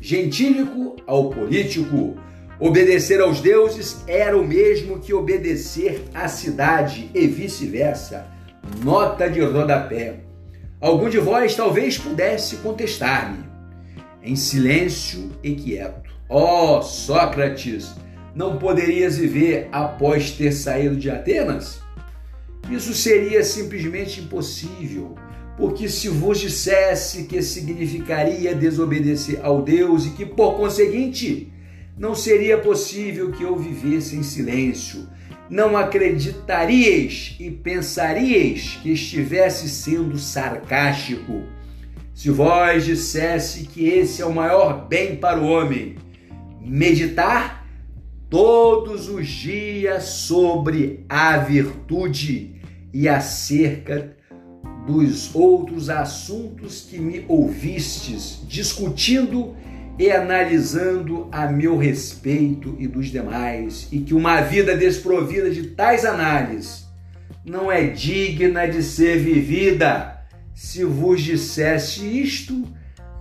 gentílico 0.00 0.96
ao 1.06 1.28
político. 1.28 2.16
Obedecer 2.60 3.20
aos 3.20 3.40
deuses 3.40 4.02
era 4.06 4.36
o 4.36 4.46
mesmo 4.46 5.00
que 5.00 5.12
obedecer 5.12 6.04
à 6.14 6.28
cidade 6.28 7.10
e 7.14 7.26
vice-versa. 7.26 8.26
Nota 8.82 9.28
de 9.28 9.40
rodapé. 9.40 10.20
Algum 10.80 11.08
de 11.08 11.18
vós 11.18 11.56
talvez 11.56 11.98
pudesse 11.98 12.56
contestar-me, 12.56 13.47
em 14.22 14.36
silêncio 14.36 15.30
e 15.42 15.54
quieto. 15.54 16.10
Ó 16.28 16.78
oh, 16.78 16.82
Sócrates, 16.82 17.94
não 18.34 18.58
poderias 18.58 19.16
viver 19.16 19.68
após 19.72 20.30
ter 20.30 20.52
saído 20.52 20.96
de 20.96 21.10
Atenas? 21.10 21.80
Isso 22.70 22.92
seria 22.92 23.42
simplesmente 23.42 24.20
impossível, 24.20 25.14
porque 25.56 25.88
se 25.88 26.08
vos 26.08 26.38
dissesse 26.38 27.24
que 27.24 27.40
significaria 27.42 28.54
desobedecer 28.54 29.40
ao 29.42 29.62
Deus 29.62 30.06
e 30.06 30.10
que, 30.10 30.26
por 30.26 30.56
conseguinte, 30.56 31.50
não 31.96 32.14
seria 32.14 32.58
possível 32.58 33.32
que 33.32 33.42
eu 33.42 33.56
vivesse 33.56 34.16
em 34.16 34.22
silêncio, 34.22 35.08
não 35.50 35.76
acreditaríeis 35.76 37.36
e 37.40 37.50
pensaríeis 37.50 38.78
que 38.82 38.92
estivesse 38.92 39.68
sendo 39.68 40.18
sarcástico. 40.18 41.42
Se 42.18 42.30
vós 42.30 42.84
dissesse 42.84 43.66
que 43.66 43.86
esse 43.86 44.20
é 44.20 44.26
o 44.26 44.34
maior 44.34 44.88
bem 44.88 45.14
para 45.14 45.38
o 45.38 45.46
homem, 45.46 45.94
meditar 46.60 47.64
todos 48.28 49.08
os 49.08 49.28
dias 49.28 50.02
sobre 50.02 51.06
a 51.08 51.36
virtude 51.36 52.60
e 52.92 53.08
acerca 53.08 54.16
dos 54.84 55.32
outros 55.32 55.88
assuntos 55.88 56.88
que 56.90 56.98
me 56.98 57.24
ouvistes 57.28 58.42
discutindo 58.48 59.54
e 59.96 60.10
analisando 60.10 61.28
a 61.30 61.46
meu 61.46 61.76
respeito 61.76 62.74
e 62.80 62.88
dos 62.88 63.12
demais, 63.12 63.86
e 63.92 64.00
que 64.00 64.12
uma 64.12 64.40
vida 64.40 64.76
desprovida 64.76 65.52
de 65.52 65.68
tais 65.68 66.04
análises 66.04 66.84
não 67.44 67.70
é 67.70 67.86
digna 67.86 68.66
de 68.66 68.82
ser 68.82 69.20
vivida. 69.20 70.17
Se 70.58 70.84
vos 70.84 71.22
dissesse 71.22 72.04
isto, 72.04 72.66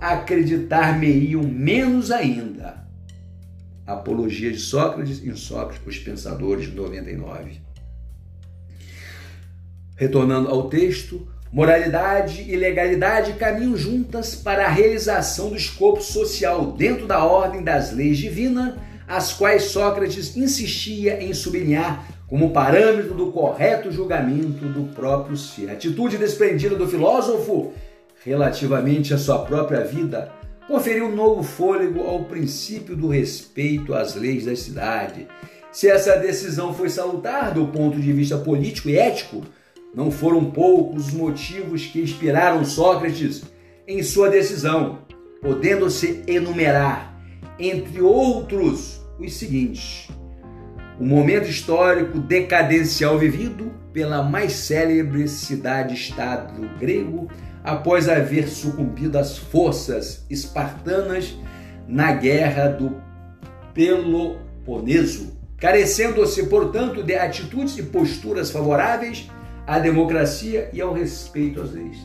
acreditar-me-iam 0.01 1.43
menos 1.43 2.09
ainda. 2.09 2.83
Apologia 3.85 4.51
de 4.51 4.57
Sócrates 4.57 5.23
em 5.23 5.35
Sócrates, 5.35 5.85
os 5.85 5.99
Pensadores, 5.99 6.73
99. 6.73 7.61
Retornando 9.95 10.49
ao 10.49 10.67
texto, 10.67 11.27
moralidade 11.51 12.41
e 12.41 12.55
legalidade 12.55 13.33
caminham 13.33 13.77
juntas 13.77 14.33
para 14.33 14.65
a 14.65 14.71
realização 14.71 15.49
do 15.49 15.55
escopo 15.55 16.01
social 16.01 16.71
dentro 16.71 17.05
da 17.05 17.23
ordem 17.23 17.63
das 17.63 17.91
leis 17.91 18.17
divinas, 18.17 18.73
as 19.07 19.31
quais 19.31 19.65
Sócrates 19.65 20.35
insistia 20.35 21.23
em 21.23 21.35
sublinhar 21.35 22.16
como 22.27 22.51
parâmetro 22.51 23.13
do 23.13 23.31
correto 23.31 23.91
julgamento 23.91 24.65
do 24.65 24.93
próprio 24.93 25.37
ser. 25.37 25.69
A 25.69 25.73
atitude 25.73 26.17
desprendida 26.17 26.75
do 26.75 26.87
filósofo 26.87 27.73
relativamente 28.23 29.13
à 29.13 29.17
sua 29.17 29.39
própria 29.39 29.81
vida 29.83 30.31
conferiu 30.67 31.09
novo 31.09 31.41
fôlego 31.41 32.01
ao 32.01 32.25
princípio 32.25 32.95
do 32.95 33.07
respeito 33.07 33.93
às 33.93 34.15
leis 34.15 34.45
da 34.45 34.55
cidade. 34.55 35.27
Se 35.71 35.87
essa 35.87 36.17
decisão 36.17 36.73
foi 36.73 36.89
salutar 36.89 37.53
do 37.53 37.67
ponto 37.67 37.99
de 37.99 38.11
vista 38.11 38.37
político 38.37 38.89
e 38.89 38.97
ético, 38.97 39.43
não 39.95 40.11
foram 40.11 40.51
poucos 40.51 41.07
os 41.07 41.13
motivos 41.13 41.85
que 41.85 42.01
inspiraram 42.01 42.65
Sócrates 42.65 43.43
em 43.87 44.03
sua 44.03 44.29
decisão, 44.29 44.99
podendo-se 45.41 46.23
enumerar, 46.27 47.17
entre 47.57 48.01
outros, 48.01 49.01
os 49.17 49.33
seguintes: 49.33 50.09
o 50.99 51.05
momento 51.05 51.47
histórico 51.47 52.19
decadencial 52.19 53.17
vivido 53.17 53.71
pela 53.93 54.23
mais 54.23 54.53
célebre 54.53 55.27
cidade-estado 55.27 56.67
grego 56.79 57.29
após 57.63 58.07
haver 58.07 58.47
sucumbido 58.47 59.17
às 59.17 59.37
forças 59.37 60.25
espartanas 60.29 61.37
na 61.87 62.13
guerra 62.13 62.69
do 62.69 63.01
Peloponeso, 63.73 65.37
carecendo-se, 65.57 66.47
portanto, 66.47 67.03
de 67.03 67.15
atitudes 67.15 67.77
e 67.77 67.83
posturas 67.83 68.49
favoráveis 68.49 69.29
à 69.67 69.79
democracia 69.79 70.69
e 70.73 70.81
ao 70.81 70.93
respeito 70.93 71.61
às 71.61 71.71
leis. 71.73 71.97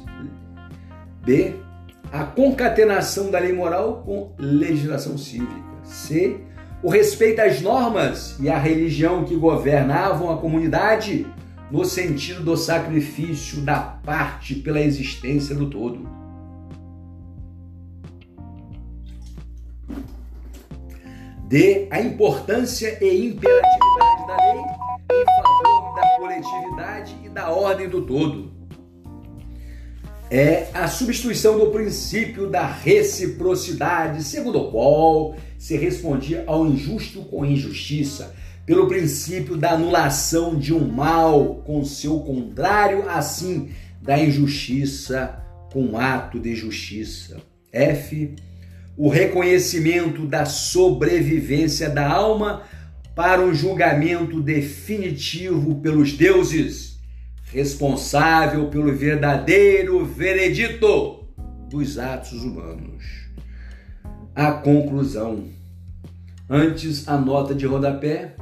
B. 1.24 1.54
A 2.12 2.24
concatenação 2.24 3.30
da 3.30 3.38
lei 3.38 3.52
moral 3.52 4.02
com 4.04 4.34
legislação 4.38 5.16
cívica. 5.16 5.72
C. 5.82 6.40
O 6.82 6.90
respeito 6.90 7.40
às 7.40 7.60
normas 7.60 8.36
e 8.40 8.48
à 8.48 8.58
religião 8.58 9.24
que 9.24 9.36
governavam 9.36 10.32
a 10.32 10.36
comunidade 10.36 11.24
no 11.70 11.84
sentido 11.84 12.42
do 12.42 12.56
sacrifício 12.56 13.60
da 13.60 13.78
parte 13.78 14.56
pela 14.56 14.80
existência 14.80 15.54
do 15.54 15.70
todo. 15.70 16.08
D. 21.46 21.86
A 21.90 22.00
importância 22.00 22.98
e 23.00 23.26
imperatividade 23.26 24.26
da 24.26 24.36
lei 24.36 24.62
em 25.12 25.24
favor 25.42 25.94
da 25.94 26.16
coletividade 26.18 27.16
e 27.22 27.28
da 27.28 27.50
ordem 27.50 27.88
do 27.88 28.02
todo. 28.02 28.50
É 30.28 30.68
a 30.74 30.88
substituição 30.88 31.58
do 31.58 31.66
princípio 31.66 32.48
da 32.48 32.66
reciprocidade, 32.66 34.24
segundo 34.24 34.62
o 34.62 34.70
qual 34.72 35.36
se 35.62 35.76
respondia 35.76 36.42
ao 36.48 36.66
injusto 36.66 37.22
com 37.22 37.46
injustiça, 37.46 38.34
pelo 38.66 38.88
princípio 38.88 39.56
da 39.56 39.70
anulação 39.70 40.58
de 40.58 40.74
um 40.74 40.88
mal 40.88 41.62
com 41.64 41.84
seu 41.84 42.18
contrário, 42.18 43.08
assim 43.08 43.70
da 44.02 44.18
injustiça 44.18 45.40
com 45.72 45.96
ato 45.96 46.40
de 46.40 46.56
justiça. 46.56 47.40
F. 47.70 48.34
O 48.96 49.08
reconhecimento 49.08 50.26
da 50.26 50.44
sobrevivência 50.44 51.88
da 51.88 52.10
alma 52.10 52.62
para 53.14 53.40
um 53.40 53.54
julgamento 53.54 54.40
definitivo 54.42 55.76
pelos 55.76 56.12
deuses, 56.12 56.98
responsável 57.52 58.66
pelo 58.66 58.92
verdadeiro 58.92 60.04
veredito 60.04 61.24
dos 61.70 62.00
atos 62.00 62.42
humanos. 62.42 63.21
A 64.34 64.52
conclusão. 64.52 65.44
Antes, 66.48 67.06
a 67.08 67.16
nota 67.16 67.54
de 67.54 67.66
rodapé 67.66 68.34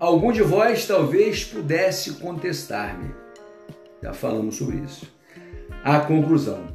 Algum 0.00 0.32
de 0.32 0.40
vós 0.40 0.86
talvez 0.86 1.44
pudesse 1.44 2.12
contestar-me. 2.12 3.14
Já 4.02 4.14
falamos 4.14 4.56
sobre 4.56 4.78
isso. 4.78 5.06
A 5.84 6.00
conclusão. 6.00 6.68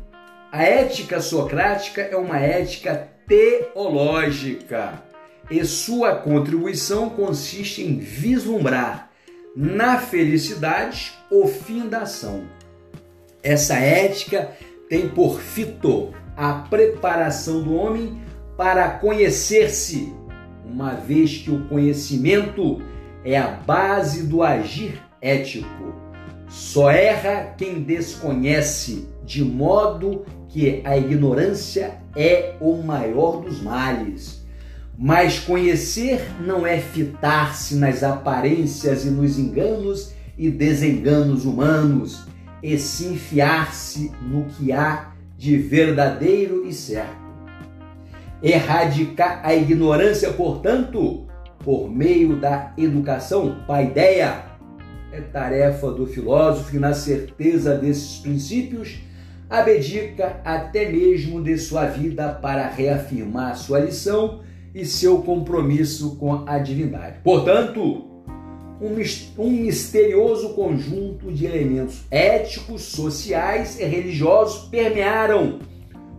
A 0.51 0.61
ética 0.61 1.19
socrática 1.19 2.03
é 2.03 2.15
uma 2.15 2.37
ética 2.37 3.09
teológica 3.25 5.01
e 5.49 5.65
sua 5.65 6.17
contribuição 6.17 7.09
consiste 7.09 7.81
em 7.81 7.97
vislumbrar 7.97 9.09
na 9.55 9.97
felicidade 9.97 11.11
o 11.31 11.47
fim 11.47 11.89
da 11.89 12.01
ação. 12.01 12.45
Essa 13.41 13.73
ética 13.73 14.51
tem 14.87 15.09
por 15.09 15.41
fito 15.41 16.13
a 16.37 16.53
preparação 16.53 17.63
do 17.63 17.73
homem 17.73 18.21
para 18.57 18.89
conhecer-se, 18.89 20.13
uma 20.65 20.91
vez 20.93 21.37
que 21.37 21.51
o 21.51 21.67
conhecimento 21.67 22.81
é 23.23 23.37
a 23.37 23.47
base 23.47 24.23
do 24.23 24.43
agir 24.43 25.01
ético. 25.21 25.93
Só 26.47 26.91
erra 26.91 27.55
quem 27.57 27.81
desconhece, 27.81 29.07
de 29.25 29.43
modo 29.43 30.25
que 30.47 30.81
a 30.85 30.97
ignorância 30.97 31.97
é 32.15 32.55
o 32.61 32.81
maior 32.81 33.41
dos 33.41 33.61
males. 33.61 34.45
Mas 34.97 35.39
conhecer 35.39 36.21
não 36.39 36.65
é 36.65 36.77
fitar-se 36.77 37.75
nas 37.75 38.03
aparências 38.03 39.05
e 39.05 39.09
nos 39.09 39.37
enganos 39.37 40.13
e 40.37 40.49
desenganos 40.49 41.45
humanos, 41.45 42.25
e 42.63 42.77
sim 42.77 43.17
fiar-se 43.17 44.11
no 44.21 44.45
que 44.45 44.71
há 44.71 45.11
de 45.37 45.57
verdadeiro 45.57 46.65
e 46.65 46.73
certo. 46.73 47.24
Erradicar 48.43 49.41
a 49.43 49.53
ignorância, 49.55 50.31
portanto, 50.33 51.25
por 51.63 51.89
meio 51.89 52.35
da 52.35 52.73
educação, 52.77 53.57
paideia, 53.65 54.43
é 55.11 55.21
tarefa 55.21 55.91
do 55.91 56.05
filósofo 56.05 56.71
que, 56.71 56.77
na 56.77 56.93
certeza 56.93 57.75
desses 57.77 58.19
princípios, 58.19 58.99
abdica 59.49 60.41
até 60.43 60.89
mesmo 60.91 61.41
de 61.41 61.57
sua 61.57 61.85
vida 61.85 62.29
para 62.29 62.67
reafirmar 62.67 63.55
sua 63.55 63.79
lição 63.79 64.41
e 64.73 64.85
seu 64.85 65.19
compromisso 65.19 66.17
com 66.17 66.43
a 66.45 66.59
divindade. 66.59 67.19
Portanto, 67.23 68.05
um 68.81 69.49
misterioso 69.49 70.49
conjunto 70.49 71.31
de 71.31 71.45
elementos 71.45 72.03
éticos, 72.11 72.81
sociais 72.83 73.79
e 73.79 73.85
religiosos 73.85 74.67
permearam 74.67 75.59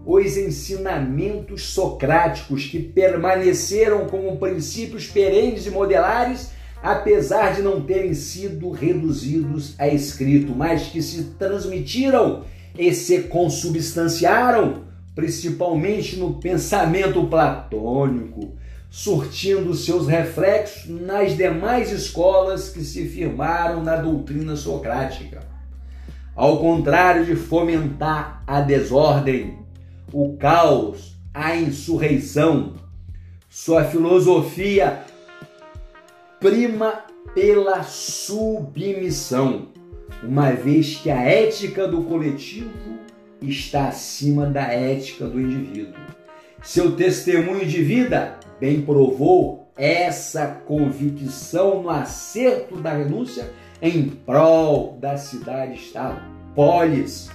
os 0.07 0.37
ensinamentos 0.37 1.65
socráticos 1.71 2.67
que 2.67 2.79
permaneceram 2.79 4.07
como 4.07 4.37
princípios 4.37 5.09
perenes 5.09 5.67
e 5.67 5.71
modelares, 5.71 6.53
apesar 6.81 7.57
de 7.57 7.63
não 7.63 7.81
terem 7.81 8.15
sido 8.15 8.71
reduzidos 8.71 9.75
a 9.77 9.89
escrito, 9.89 10.55
mas 10.55 10.85
que 10.85 11.03
se 11.03 11.25
transmitiram 11.37 12.45
e 12.79 12.95
se 12.95 13.23
consubstanciaram, 13.23 14.85
principalmente 15.13 16.17
no 16.17 16.35
pensamento 16.35 17.27
platônico, 17.27 18.55
surtindo 18.89 19.75
seus 19.75 20.07
reflexos 20.07 20.89
nas 20.89 21.37
demais 21.37 21.91
escolas 21.91 22.69
que 22.69 22.85
se 22.85 23.09
firmaram 23.09 23.83
na 23.83 23.97
doutrina 23.97 24.55
socrática. 24.55 25.41
Ao 26.37 26.59
contrário 26.59 27.25
de 27.25 27.35
fomentar 27.35 28.45
a 28.47 28.61
desordem, 28.61 29.66
o 30.13 30.37
caos, 30.37 31.17
a 31.33 31.57
insurreição. 31.57 32.75
Sua 33.49 33.85
filosofia 33.85 35.05
prima 36.39 37.05
pela 37.35 37.83
submissão, 37.83 39.69
uma 40.23 40.53
vez 40.53 40.97
que 40.97 41.11
a 41.11 41.21
ética 41.21 41.89
do 41.89 42.03
coletivo 42.05 42.99
está 43.41 43.89
acima 43.89 44.47
da 44.47 44.63
ética 44.63 45.27
do 45.27 45.41
indivíduo. 45.41 45.95
Seu 46.63 46.97
testemunho 46.97 47.67
de 47.67 47.83
vida 47.83 48.39
bem 48.61 48.83
provou 48.83 49.71
essa 49.77 50.47
convicção 50.67 51.83
no 51.83 51.91
acerto 51.91 52.77
da 52.77 52.93
renúncia 52.93 53.53
em 53.81 54.09
prol 54.09 54.97
da 55.01 55.17
cidade-estado. 55.17 56.21
Polis, 56.55 57.31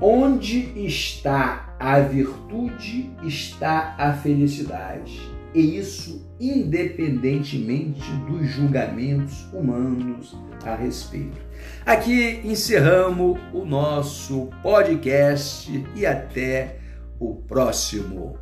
Onde 0.00 0.72
está 0.86 1.74
a 1.78 2.00
virtude, 2.00 3.10
está 3.22 3.94
a 3.98 4.14
felicidade. 4.14 5.20
E 5.54 5.76
isso 5.78 6.26
independentemente 6.40 8.10
dos 8.26 8.48
julgamentos 8.48 9.46
humanos 9.52 10.34
a 10.64 10.74
respeito. 10.74 11.38
Aqui 11.84 12.40
encerramos 12.44 13.38
o 13.52 13.64
nosso 13.64 14.48
podcast 14.62 15.84
e 15.94 16.06
até 16.06 16.78
o 17.18 17.34
próximo. 17.34 18.38